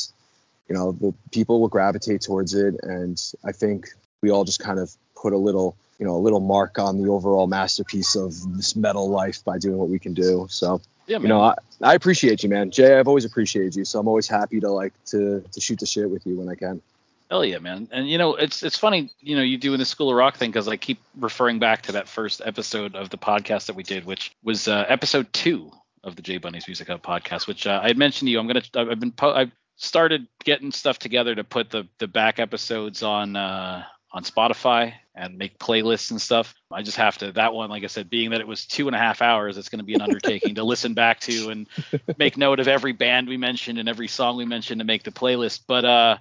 [0.68, 2.76] you know the people will gravitate towards it.
[2.84, 3.90] And i think
[4.22, 7.10] we all just kind of put a little you know a little mark on the
[7.10, 11.28] overall masterpiece of this metal life by doing what we can do so yeah, you
[11.28, 14.60] know I, I appreciate you man jay i've always appreciated you so i'm always happy
[14.60, 16.82] to like to to shoot the shit with you when i can
[17.30, 17.90] Hell yeah, man!
[17.92, 20.50] And you know, it's it's funny, you know, you doing the School of Rock thing
[20.50, 24.06] because I keep referring back to that first episode of the podcast that we did,
[24.06, 25.70] which was uh, episode two
[26.06, 28.40] of the J Bunny's Music Hub podcast, which uh, I had mentioned to you.
[28.40, 32.40] I'm gonna, I've been, po- I've started getting stuff together to put the the back
[32.40, 36.54] episodes on uh, on Spotify and make playlists and stuff.
[36.72, 38.96] I just have to that one, like I said, being that it was two and
[38.96, 41.68] a half hours, it's going to be an undertaking to listen back to and
[42.18, 45.12] make note of every band we mentioned and every song we mentioned to make the
[45.12, 45.62] playlist.
[45.68, 46.18] But uh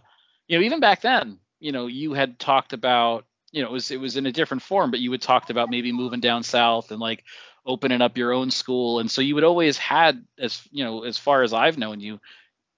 [0.49, 3.91] you know, even back then, you know, you had talked about, you know, it was
[3.91, 6.91] it was in a different form, but you had talked about maybe moving down south
[6.91, 7.24] and like
[7.64, 11.18] opening up your own school, and so you had always had, as you know, as
[11.18, 12.20] far as I've known you,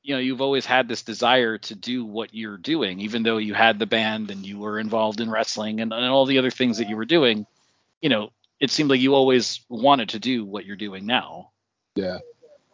[0.09, 3.52] you know, you've always had this desire to do what you're doing, even though you
[3.52, 6.78] had the band and you were involved in wrestling and, and all the other things
[6.78, 7.46] that you were doing.
[8.00, 11.50] You know, it seemed like you always wanted to do what you're doing now.
[11.94, 12.20] Yeah.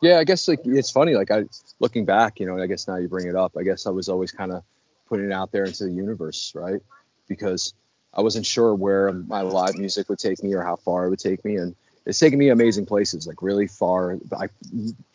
[0.01, 1.17] Yeah, I guess like it's funny.
[1.17, 1.47] Like I
[1.81, 3.57] looking back, you know, I guess now you bring it up.
[3.59, 4.63] I guess I was always kind of
[5.09, 6.81] putting it out there into the universe, right?
[7.27, 7.75] Because
[8.13, 11.19] I wasn't sure where my live music would take me or how far it would
[11.19, 11.75] take me, and
[12.07, 14.53] it's taken me amazing places, like really far, like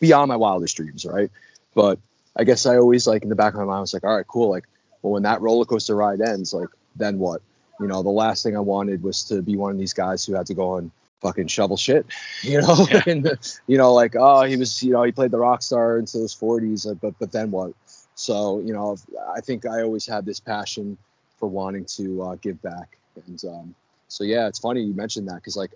[0.00, 1.30] beyond my wildest dreams, right?
[1.72, 1.98] But
[2.36, 4.16] I guess I always like in the back of my mind I was like, all
[4.16, 4.64] right, cool, like,
[5.02, 7.42] well, when that roller coaster ride ends, like, then what?
[7.80, 10.34] You know, the last thing I wanted was to be one of these guys who
[10.34, 10.90] had to go and
[11.22, 12.06] fucking shovel shit,
[12.42, 13.02] you know, yeah.
[13.06, 16.22] and you know, like, oh, he was, you know, he played the rock star until
[16.22, 17.72] his 40s, but but then what?
[18.20, 18.98] So, you know,
[19.34, 20.98] I think I always had this passion
[21.38, 22.98] for wanting to uh, give back.
[23.26, 23.74] And um,
[24.08, 25.72] so, yeah, it's funny you mentioned that because, like,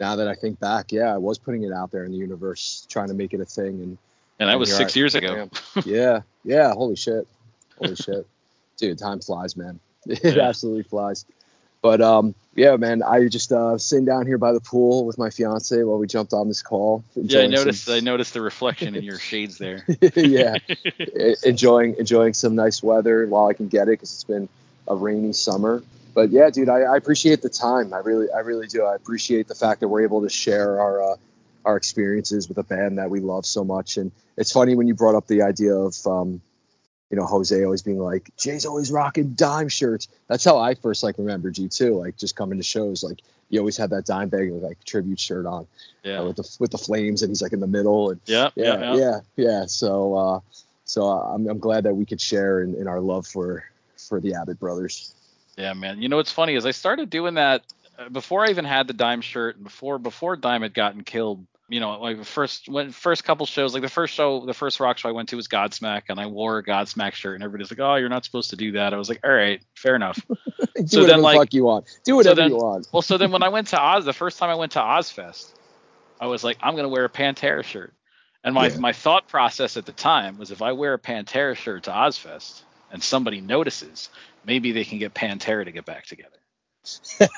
[0.00, 2.86] now that I think back, yeah, I was putting it out there in the universe,
[2.90, 3.80] trying to make it a thing.
[3.80, 3.98] And
[4.38, 5.50] and that was six I, years ago.
[5.84, 6.72] yeah, yeah.
[6.72, 7.26] Holy shit,
[7.78, 8.26] holy shit,
[8.76, 8.98] dude.
[8.98, 9.80] Time flies, man.
[10.08, 10.48] It yeah.
[10.48, 11.24] absolutely flies.
[11.82, 15.30] But um, yeah, man, I just uh, sitting down here by the pool with my
[15.30, 17.02] fiance while we jumped on this call.
[17.16, 17.84] Yeah, I noticed.
[17.84, 17.94] Some...
[17.94, 19.84] I noticed the reflection in your shades there.
[20.14, 20.54] yeah,
[21.44, 24.48] enjoying enjoying some nice weather while I can get it because it's been
[24.86, 25.82] a rainy summer.
[26.16, 27.92] But yeah, dude, I, I, appreciate the time.
[27.92, 28.84] I really, I really do.
[28.84, 31.16] I appreciate the fact that we're able to share our uh,
[31.66, 33.98] our experiences with a band that we love so much.
[33.98, 36.40] And it's funny when you brought up the idea of um,
[37.10, 40.08] you know, Jose always being like, Jay's always rocking dime shirts.
[40.28, 41.94] That's how I first like remembered you too.
[41.94, 45.66] Like just coming to shows, like you always had that Dimebag like tribute shirt on.
[46.02, 46.20] Yeah.
[46.20, 48.78] Uh, with the with the flames and he's like in the middle and yeah, yeah,
[48.78, 49.66] yeah, yeah, yeah.
[49.66, 50.40] So uh,
[50.84, 53.64] so I'm I'm glad that we could share in, in our love for
[53.96, 55.14] for the Abbott brothers.
[55.56, 56.02] Yeah, man.
[56.02, 57.62] You know what's funny is I started doing that
[57.98, 61.46] uh, before I even had the dime shirt and before before Dime had gotten killed
[61.68, 64.78] you know, like the first when first couple shows, like the first show, the first
[64.78, 67.70] rock show I went to was Godsmack, and I wore a Godsmack shirt, and everybody's
[67.72, 70.20] like, "Oh, you're not supposed to do that." I was like, "All right, fair enough."
[70.76, 71.86] Do So whatever then, the like- fuck you want.
[72.04, 72.86] Do whatever then- you want.
[72.92, 75.52] well, so then when I went to Oz, the first time I went to Ozzfest,
[76.20, 77.92] I was like, I'm gonna wear a Pantera shirt,
[78.44, 78.76] and my Yeah.
[78.78, 82.62] my thought process at the time was if I wear a Pantera shirt to Ozzfest
[82.92, 84.08] and somebody notices,
[84.44, 86.38] maybe they can get Pantera to get back together.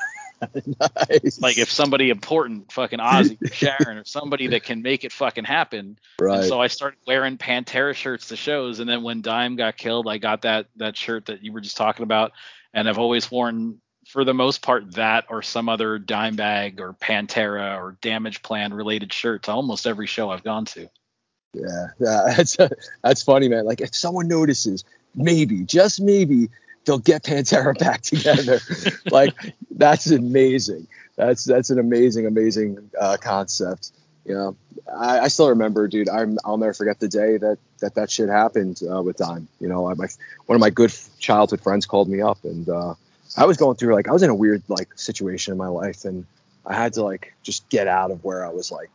[1.10, 1.40] nice.
[1.40, 5.44] Like if somebody important, fucking Ozzy or Sharon or somebody that can make it fucking
[5.44, 6.38] happen, right.
[6.38, 10.08] And so I started wearing Pantera shirts to shows, and then when Dime got killed,
[10.08, 12.32] I got that that shirt that you were just talking about,
[12.72, 17.78] and I've always worn, for the most part, that or some other Dimebag or Pantera
[17.78, 20.88] or Damageplan related shirt to almost every show I've gone to.
[21.54, 22.56] Yeah, yeah, that's
[23.02, 23.64] that's funny, man.
[23.64, 24.84] Like if someone notices,
[25.14, 26.48] maybe, just maybe,
[26.84, 28.60] they'll get Pantera back together.
[29.10, 29.34] like
[29.70, 30.86] that's amazing.
[31.16, 33.92] That's that's an amazing, amazing uh, concept.
[34.24, 34.56] You know,
[34.94, 36.08] I, I still remember, dude.
[36.08, 39.48] I'm I'll never forget the day that that that shit happened uh, with Dime.
[39.60, 40.06] You know, I, my
[40.46, 42.94] one of my good childhood friends called me up, and uh,
[43.36, 46.04] I was going through like I was in a weird like situation in my life,
[46.04, 46.24] and
[46.64, 48.90] I had to like just get out of where I was like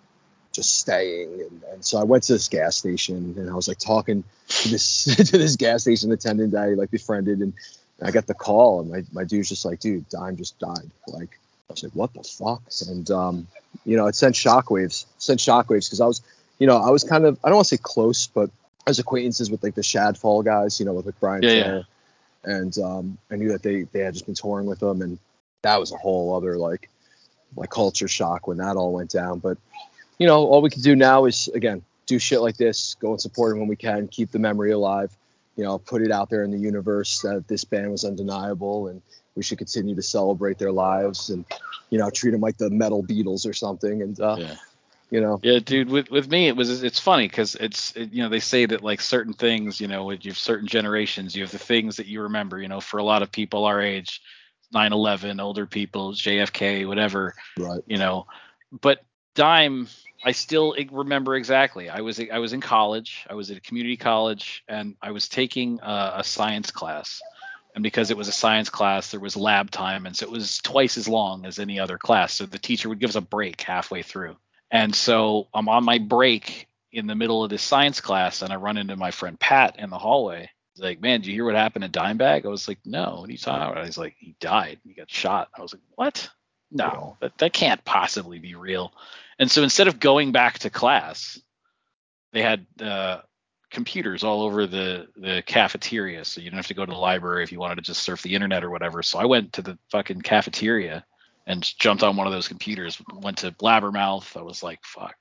[0.54, 1.42] just staying.
[1.42, 4.70] And, and so I went to this gas station and I was like talking to
[4.70, 7.40] this to this gas station attendant that I like befriended.
[7.40, 7.54] And
[8.02, 10.90] I got the call and my, my dude's just like dude Dime just died.
[11.08, 11.40] Like
[11.70, 12.62] I was like what the fuck?
[12.88, 13.48] And um
[13.86, 16.22] you know it sent shockwaves sent shockwaves because I was
[16.60, 18.50] you know I was kind of I don't want to say close but
[18.86, 21.52] I was acquaintances with like the Shadows Fall guys you know with like Brian Yeah,
[21.52, 21.82] yeah.
[22.44, 25.02] And um I knew that they they had just been touring with them.
[25.02, 25.18] And
[25.64, 26.90] that was a whole other like
[27.56, 29.40] like culture shock when that all went down.
[29.40, 29.58] But
[30.18, 33.22] you know, all we can do now is again do shit like this, go and
[33.22, 35.16] support him when we can, keep the memory alive.
[35.56, 39.02] You know, put it out there in the universe that this band was undeniable, and
[39.36, 41.46] we should continue to celebrate their lives and
[41.90, 44.02] you know treat them like the metal Beatles or something.
[44.02, 44.56] And uh, Yeah.
[45.12, 45.90] you know, Yeah, dude.
[45.90, 48.84] With with me, it was it's funny because it's it, you know they say that
[48.84, 52.08] like certain things, you know, with you have certain generations, you have the things that
[52.08, 52.60] you remember.
[52.60, 54.22] You know, for a lot of people our age,
[54.74, 57.36] 9/11, older people, JFK, whatever.
[57.60, 58.26] right, you know
[58.82, 59.04] but
[59.36, 59.88] dime
[60.24, 63.98] i still remember exactly i was i was in college i was at a community
[63.98, 67.22] college and i was taking a, a science class
[67.76, 70.60] and because it was a science class there was lab time and so it was
[70.60, 73.60] twice as long as any other class so the teacher would give us a break
[73.62, 74.36] halfway through
[74.72, 78.56] and so i'm on my break in the middle of this science class and i
[78.56, 81.56] run into my friend pat in the hallway He's like, man, did you hear what
[81.56, 82.46] happened to Dimebag?
[82.46, 83.86] I was like, no, what are you talking about?
[83.86, 84.80] He's like, he died.
[84.84, 85.50] He got shot.
[85.56, 86.28] I was like, what?
[86.72, 88.92] No, that, that can't possibly be real.
[89.40, 91.40] And so instead of going back to class,
[92.32, 93.22] they had uh,
[93.72, 96.24] computers all over the, the cafeteria.
[96.26, 98.22] So you didn't have to go to the library if you wanted to just surf
[98.22, 99.02] the internet or whatever.
[99.04, 101.06] So I went to the fucking cafeteria
[101.46, 104.38] and jumped on one of those computers, went to Blabbermouth.
[104.38, 105.16] I was like, fuck,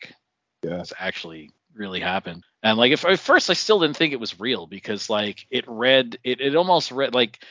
[0.62, 0.76] Yeah.
[0.78, 2.44] this actually really happened.
[2.62, 5.64] And like, if at first I still didn't think it was real because like it
[5.66, 7.42] read, it, it almost read like,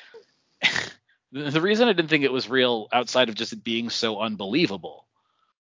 [1.32, 4.20] the the reason I didn't think it was real outside of just it being so
[4.20, 5.01] unbelievable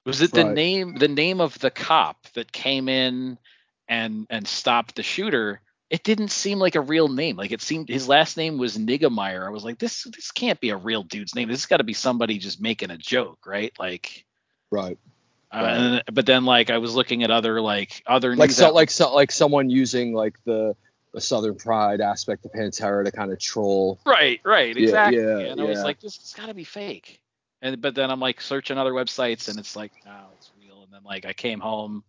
[0.06, 3.38] was that the name the name of the cop that came in
[3.88, 7.88] and and stopped the shooter it didn't seem like a real name like it seemed
[7.90, 11.36] his last name was Niggemeyer I was like this this can't be a real dude's
[11.36, 14.26] name this has got to be somebody just making a joke right like
[14.72, 14.98] right.
[15.52, 15.78] uh, Right.
[15.78, 19.14] and- but then like I was looking at other like other Like so, like so,
[19.14, 20.76] like someone using like the
[21.14, 24.00] the Southern Pride aspect of Pantera to kind of troll.
[24.06, 25.22] Right, right, exactly.
[25.22, 27.22] yeah, and I was like, this has got to be fake.
[27.62, 30.84] And but then I'm like searching other websites, and it's like, no, it's real.
[30.84, 32.04] And then like I came home,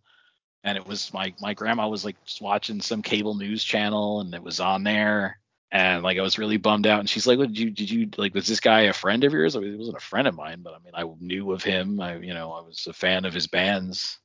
[0.63, 4.33] and it was my my grandma was like just watching some cable news channel, and
[4.33, 5.39] it was on there.
[5.71, 8.09] And like I was really bummed out, and she's like, "What did you did you
[8.17, 8.33] like?
[8.33, 9.55] Was this guy a friend of yours?
[9.55, 11.99] I mean, he wasn't a friend of mine, but I mean, I knew of him.
[11.99, 14.17] I you know I was a fan of his bands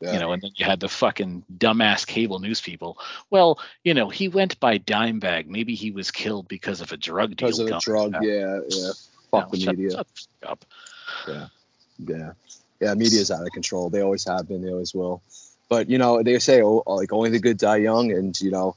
[0.00, 0.12] Yeah.
[0.14, 2.98] you know, and then you had the fucking dumbass cable news people.
[3.30, 5.46] Well, you know, he went by Dimebag.
[5.46, 7.48] Maybe he was killed because of a drug deal.
[7.48, 8.12] because of a drug.
[8.12, 8.22] back.
[8.22, 8.92] Yeah, yeah.
[9.30, 9.90] Fuck No, the shut- media.
[9.96, 10.06] shut
[10.40, 10.64] the up.
[11.98, 12.32] Yeah,
[12.80, 13.90] yeah, media's out of control.
[13.90, 14.62] They always have been.
[14.62, 15.20] They always will.
[15.68, 18.76] But you know, they say oh, like only the good die young, and you know,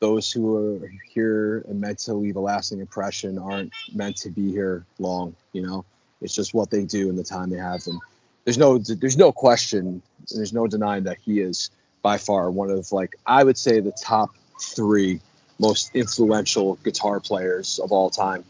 [0.00, 4.50] those who are here and meant to leave a lasting impression aren't meant to be
[4.50, 5.34] here long.
[5.52, 5.84] You know,
[6.20, 7.86] it's just what they do and the time they have.
[7.86, 8.00] And
[8.44, 10.02] there's no, there's no question,
[10.34, 11.70] there's no denying that he is
[12.02, 14.30] by far one of like I would say the top
[14.60, 15.20] three
[15.58, 18.44] most influential guitar players of all time.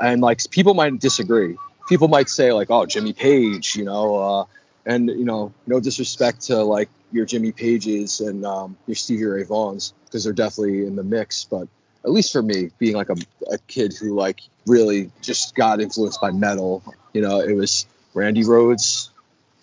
[0.00, 1.56] And like people might disagree.
[1.88, 4.44] People might say like, oh, Jimmy Page, you know, uh,
[4.84, 9.44] and you know, no disrespect to like your Jimmy Pages and um, your Stevie Ray
[9.44, 11.44] Vaughns because they're definitely in the mix.
[11.44, 11.68] But
[12.04, 13.16] at least for me, being like a,
[13.50, 16.82] a kid who like really just got influenced by metal,
[17.12, 19.10] you know, it was Randy Rhoads,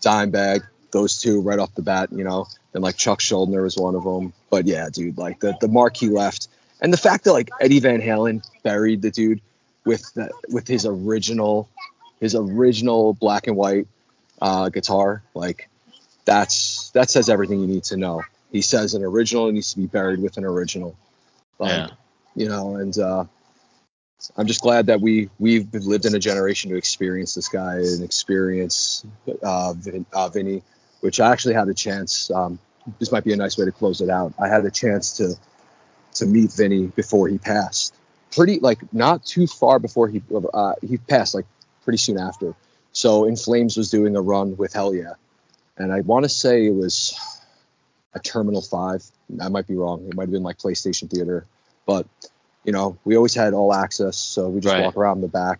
[0.01, 3.95] Dimebag, those two right off the bat, you know, and like Chuck Schuldiner was one
[3.95, 4.33] of them.
[4.49, 6.47] But yeah, dude, like the the mark he left,
[6.81, 9.41] and the fact that like Eddie Van Halen buried the dude
[9.85, 11.69] with the, with his original
[12.19, 13.87] his original black and white
[14.41, 15.69] uh, guitar, like
[16.25, 18.23] that's that says everything you need to know.
[18.51, 20.95] He says an original needs to be buried with an original.
[21.59, 21.87] Like, Yeah.
[22.35, 23.25] You know, and uh,
[24.37, 28.03] I'm just glad that we we've lived in a generation to experience this guy and
[28.03, 29.05] experience
[29.43, 30.63] uh, Vin, uh, Vinny,
[31.01, 32.31] which I actually had a chance.
[32.31, 32.57] Um,
[32.99, 34.33] this might be a nice way to close it out.
[34.39, 35.35] I had a chance to
[36.15, 37.93] to meet Vinny before he passed.
[38.35, 40.21] Pretty like not too far before he
[40.53, 41.45] uh, he passed, like
[41.83, 42.55] pretty soon after.
[42.91, 45.17] So In Flames was doing a run with Hellyeah,
[45.77, 47.15] and I want to say it was
[48.13, 49.03] a Terminal Five.
[49.41, 50.05] I might be wrong.
[50.07, 51.45] It might have been like PlayStation Theater,
[51.85, 52.07] but
[52.63, 54.83] you know we always had all access, so we just Right.
[54.83, 55.59] walk around in the back.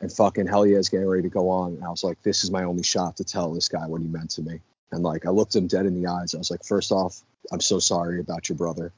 [0.00, 1.74] And fucking Hellyeah is getting ready to go on.
[1.74, 4.08] And I was like, this is my only shot to tell this guy what he
[4.08, 4.60] meant to me.
[4.90, 6.34] And like I looked him dead in the eyes.
[6.34, 7.20] I was like, first off,
[7.52, 8.92] I'm so sorry about your brother.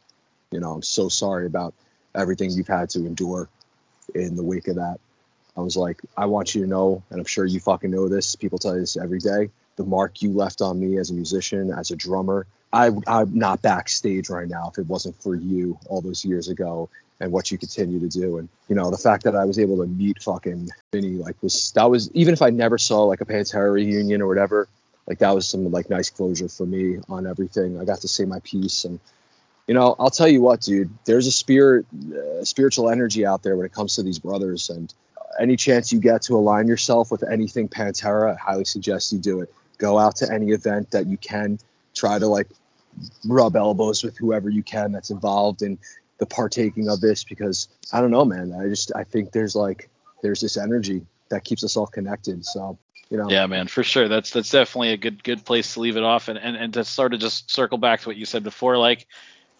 [0.50, 1.74] You know, I'm so sorry about
[2.14, 3.48] everything you've had to endure
[4.14, 4.98] in the wake of that.
[5.56, 8.34] I was like, I want you to know, and I'm sure you fucking know this.
[8.36, 9.50] People tell you this every day.
[9.76, 12.46] The mark you left on me as a musician, as a drummer.
[12.72, 16.88] I, I'm not backstage right now if it wasn't for you all those years ago
[17.20, 18.38] and what you continue to do.
[18.38, 21.70] And you know, the fact that I was able to meet fucking Vinny, like, was
[21.72, 24.66] that was even if I never saw like a Pantera reunion or whatever,
[25.06, 27.80] like that was some like nice closure for me on everything.
[27.80, 28.98] I got to say my piece and
[29.66, 30.90] you know, I'll tell you what, dude.
[31.04, 34.92] There's a spirit, uh, spiritual energy out there when it comes to these brothers, and
[35.40, 39.40] any chance you get to align yourself with anything Pantera, I highly suggest you do
[39.40, 39.52] it.
[39.78, 41.58] Go out to any event that you can.
[41.94, 42.48] Try to like
[43.26, 45.78] rub elbows with whoever you can that's involved in
[46.18, 48.52] the partaking of this, because I don't know, man.
[48.52, 49.88] I just I think there's like
[50.22, 52.44] there's this energy that keeps us all connected.
[52.44, 52.78] So
[53.10, 54.08] you know, Yeah, man, for sure.
[54.08, 56.84] That's that's definitely a good good place to leave it off, and and, and to
[56.84, 59.06] sort of just circle back to what you said before, like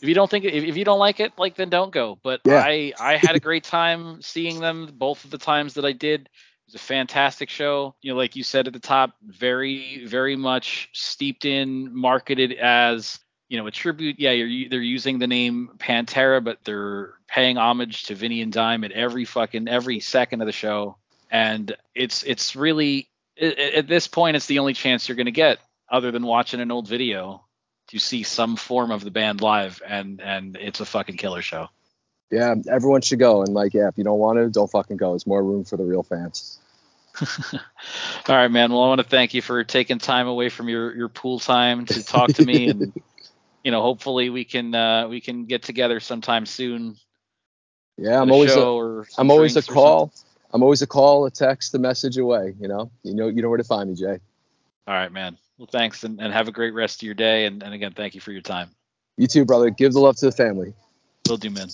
[0.01, 2.19] if you don't think if, if you don't like it, like then don't go.
[2.23, 2.63] But Yeah.
[2.65, 6.23] I I had a great time seeing them both of the times that I did.
[6.23, 6.29] It
[6.67, 7.95] was a fantastic show.
[8.03, 13.19] You know, like you said at the top, very very much steeped in, marketed as
[13.49, 14.19] you know a tribute.
[14.19, 18.85] Yeah, you're, they're using the name Pantera, but they're paying homage to Vinny and Dime
[18.85, 20.97] at every fucking every second of the show,
[21.31, 23.09] and it's it's really
[23.41, 25.59] at this point it's the only chance you're going to get
[25.91, 27.45] other than watching an old video
[27.95, 31.69] to see some form of the band live and and it's a fucking killer show
[32.31, 33.43] yeah, everyone should go.
[33.43, 35.15] And like, yeah, if you don't want to, don't fucking go.
[35.15, 36.59] It's more room for the real fans.
[38.29, 40.93] all right man well i want to thank you for taking time away from your
[40.97, 42.93] your pool time to talk to me and
[43.63, 46.97] you know hopefully we can uh we can get together sometime soon
[47.99, 50.13] Yeah, I'm always a, i'm always a call.
[50.53, 52.55] I'm always a call, a text, a message away.
[52.59, 54.19] You know, you know, you know where to find me, Jay.
[54.89, 57.63] all right man well thanks and, and have a great rest of your day and,
[57.63, 58.71] and again thank you for your time
[59.17, 59.71] You too, brother.
[59.71, 60.75] Give the love to the family.
[61.29, 61.69] will do man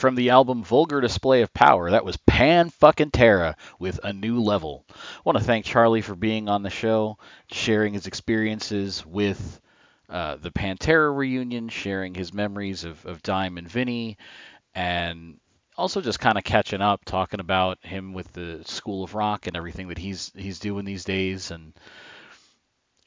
[0.00, 4.40] from the album Vulgar Display of Power, that was Pan fucking Terra with A New
[4.40, 4.86] Level.
[4.90, 4.94] I
[5.24, 7.18] want to thank Charlie for being on the show,
[7.52, 9.60] sharing his experiences with
[10.08, 14.16] uh, the Pantera reunion, sharing his memories of, of Dime and Vinny,
[14.74, 15.38] and
[15.76, 19.56] also just kind of catching up, talking about him with the School of Rock and
[19.56, 21.74] everything that he's he's doing these days, and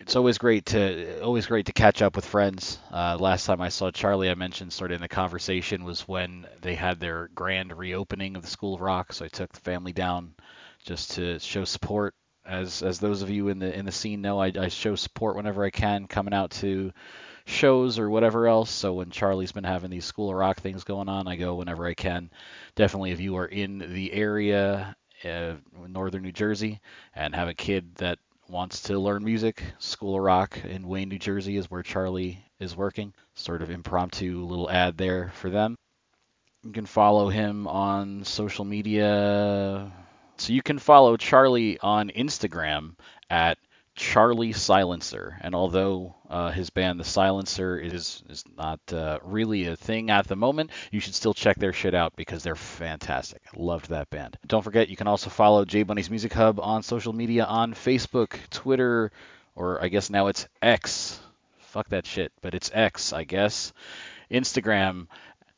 [0.03, 2.77] it's always great to always great to catch up with friends.
[2.91, 6.45] Uh, last time I saw Charlie, I mentioned sort of in the conversation was when
[6.61, 9.93] they had their grand reopening of the School of Rock, so I took the family
[9.93, 10.35] down
[10.83, 12.15] just to show support.
[12.45, 15.37] As as those of you in the in the scene know, I, I show support
[15.37, 16.91] whenever I can, coming out to
[17.45, 18.71] shows or whatever else.
[18.71, 21.85] So when Charlie's been having these School of Rock things going on, I go whenever
[21.87, 22.29] I can.
[22.75, 25.53] Definitely, if you are in the area, uh,
[25.87, 26.81] northern New Jersey,
[27.15, 31.19] and have a kid that wants to learn music, School of Rock in Wayne, New
[31.19, 33.13] Jersey is where Charlie is working.
[33.35, 35.75] Sort of impromptu little ad there for them.
[36.63, 39.91] You can follow him on social media.
[40.37, 42.95] So you can follow Charlie on Instagram
[43.29, 43.57] at
[43.95, 45.37] Charlie Silencer.
[45.41, 50.27] And although uh, his band, The Silencer, is is not uh, really a thing at
[50.27, 53.41] the moment, you should still check their shit out because they're fantastic.
[53.55, 54.37] Loved that band.
[54.47, 59.11] Don't forget, you can also follow J-Bunny's Music Hub on social media on Facebook, Twitter,
[59.55, 61.19] or I guess now it's X.
[61.59, 63.73] Fuck that shit, but it's X, I guess.
[64.31, 65.07] Instagram.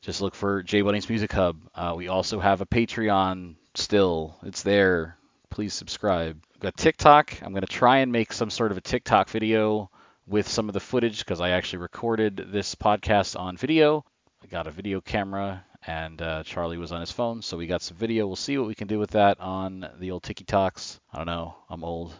[0.01, 1.57] Just look for J-Bunny's Music Hub.
[1.73, 4.35] Uh, we also have a Patreon still.
[4.43, 5.17] It's there.
[5.49, 7.43] Please subscribe got TikTok.
[7.43, 9.91] I'm going to try and make some sort of a TikTok video
[10.25, 14.03] with some of the footage because I actually recorded this podcast on video.
[14.43, 17.83] I got a video camera and uh, Charlie was on his phone, so we got
[17.83, 18.25] some video.
[18.25, 20.99] We'll see what we can do with that on the old Tiki Talks.
[21.13, 21.55] I don't know.
[21.69, 22.15] I'm old.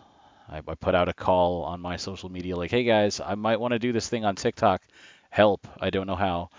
[0.48, 3.60] I, I put out a call on my social media like, hey guys, I might
[3.60, 4.84] want to do this thing on TikTok.
[5.32, 5.68] Help.
[5.82, 6.52] I don't know how.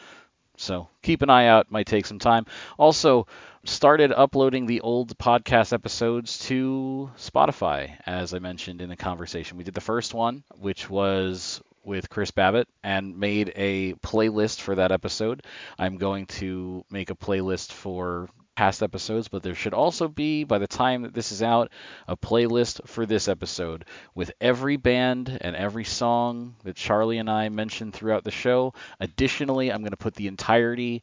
[0.56, 1.70] So keep an eye out.
[1.70, 2.46] Might take some time.
[2.78, 3.28] Also,
[3.66, 9.58] started uploading the old podcast episodes to Spotify, as I mentioned in the conversation.
[9.58, 14.74] We did the first one, which was with Chris Babbitt, and made a playlist for
[14.74, 15.44] that episode.
[15.78, 20.58] I'm going to make a playlist for past episodes, but there should also be, by
[20.58, 21.70] the time that this is out,
[22.08, 23.84] a playlist for this episode
[24.14, 28.72] with every band and every song that Charlie and I mentioned throughout the show.
[28.98, 31.02] Additionally, I'm going to put the entirety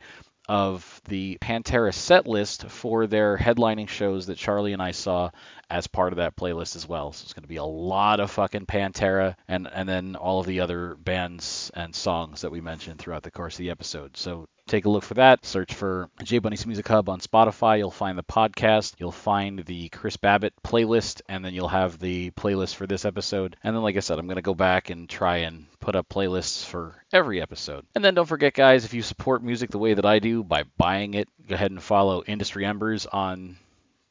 [0.49, 5.31] of the Pantera set list for their headlining shows that Charlie and I saw
[5.73, 7.11] as part of that playlist as well.
[7.11, 10.45] So it's going to be a lot of fucking Pantera and and then all of
[10.45, 14.15] the other bands and songs that we mentioned throughout the course of the episode.
[14.15, 15.43] So take a look for that.
[15.45, 17.79] Search for J-Bunny's Music Hub on Spotify.
[17.79, 18.93] You'll find the podcast.
[18.99, 23.57] You'll find the Chris Babbitt playlist, and then you'll have the playlist for this episode.
[23.63, 26.07] And then, like I said, I'm going to go back and try and put up
[26.07, 27.85] playlists for every episode.
[27.95, 30.63] And then don't forget, guys, if you support music the way that I do by
[30.77, 33.57] buying it, go ahead and follow Industry Embers on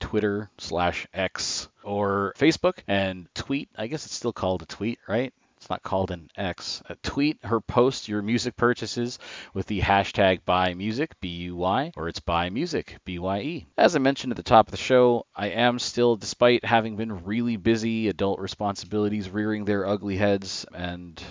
[0.03, 3.70] Twitter slash X or Facebook and tweet.
[3.77, 5.33] I guess it's still called a tweet, right?
[5.62, 6.83] it's not called an X.
[6.91, 9.20] Uh, tweet her post your music purchases
[9.55, 13.66] with the hashtag buy music B U Y or it's buy music B Y E.
[13.79, 17.24] As I mentioned at the top of the show, I am still, despite having been
[17.24, 21.23] really busy, adult responsibilities rearing their ugly heads and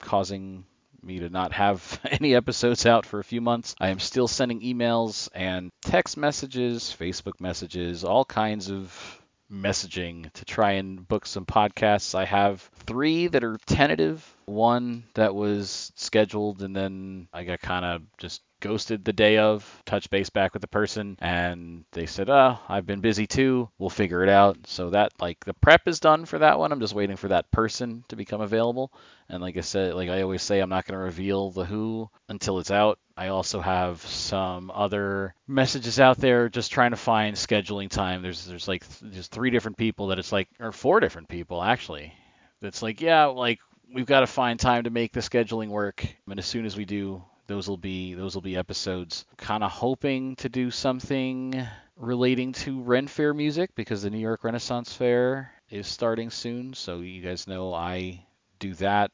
[0.00, 0.64] causing
[1.06, 3.74] me to not have any episodes out for a few months.
[3.80, 10.44] I am still sending emails and text messages, Facebook messages, all kinds of messaging to
[10.44, 12.14] try and book some podcasts.
[12.14, 17.84] I have three that are tentative, one that was scheduled, and then I got kind
[17.84, 22.30] of just ghosted the day of, touch base back with the person, and they said,
[22.30, 23.68] "Oh, I've been busy too.
[23.78, 26.72] We'll figure it out." So that like the prep is done for that one.
[26.72, 28.92] I'm just waiting for that person to become available.
[29.28, 32.08] And like I said, like I always say, I'm not going to reveal the who
[32.28, 32.98] until it's out.
[33.16, 38.22] I also have some other messages out there just trying to find scheduling time.
[38.22, 42.12] There's there's like there's three different people that it's like or four different people actually.
[42.60, 43.58] That's like yeah, like
[43.92, 46.06] we've got to find time to make the scheduling work.
[46.28, 49.24] And as soon as we do, those will be those will be episodes.
[49.36, 54.44] Kind of hoping to do something relating to Ren Fair music because the New York
[54.44, 56.74] Renaissance Fair is starting soon.
[56.74, 58.24] So you guys know I
[58.58, 59.10] do that.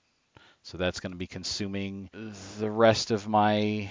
[0.62, 2.08] So that's going to be consuming
[2.58, 3.90] the rest of my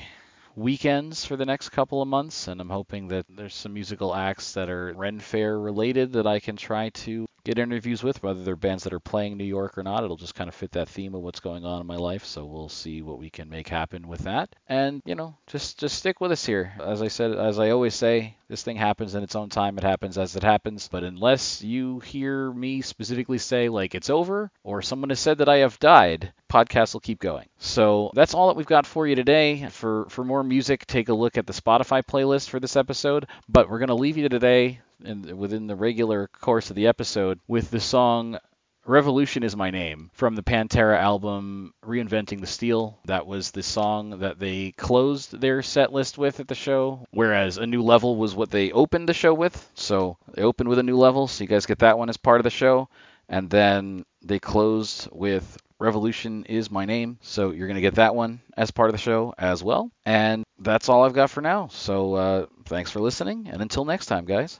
[0.55, 4.53] weekends for the next couple of months, and I'm hoping that there's some musical acts
[4.53, 8.55] that are Ren Fair related that I can try to get interviews with, whether they're
[8.55, 10.03] bands that are playing New York or not.
[10.03, 12.45] It'll just kind of fit that theme of what's going on in my life, so
[12.45, 14.55] we'll see what we can make happen with that.
[14.67, 16.73] And you know, just just stick with us here.
[16.83, 19.77] As I said, as I always say, This thing happens in its own time.
[19.77, 20.89] It happens as it happens.
[20.91, 25.47] But unless you hear me specifically say, like, it's over, or someone has said that
[25.47, 27.47] I have died, podcast will keep going.
[27.59, 29.67] So that's all that we've got for you today.
[29.69, 33.25] For, for more music, take a look at the Spotify playlist for this episode.
[33.47, 37.71] But we're to leave you today in, within the regular course of the episode with
[37.71, 38.37] the song
[38.85, 42.97] Revolution is my name from the Pantera album Reinventing the Steel.
[43.05, 47.57] That was the song that they closed their set list with at the show, whereas
[47.57, 49.69] A New Level was what they opened the show with.
[49.75, 52.39] So they opened with A New Level, so you guys get that one as part
[52.39, 52.89] of the show.
[53.29, 57.19] And then they closed with Revolution is my name.
[57.21, 59.91] So you're going to get that one as part of the show as well.
[60.05, 61.67] And that's all I've got for now.
[61.67, 63.47] So uh, thanks for listening.
[63.51, 64.59] And until next time, guys.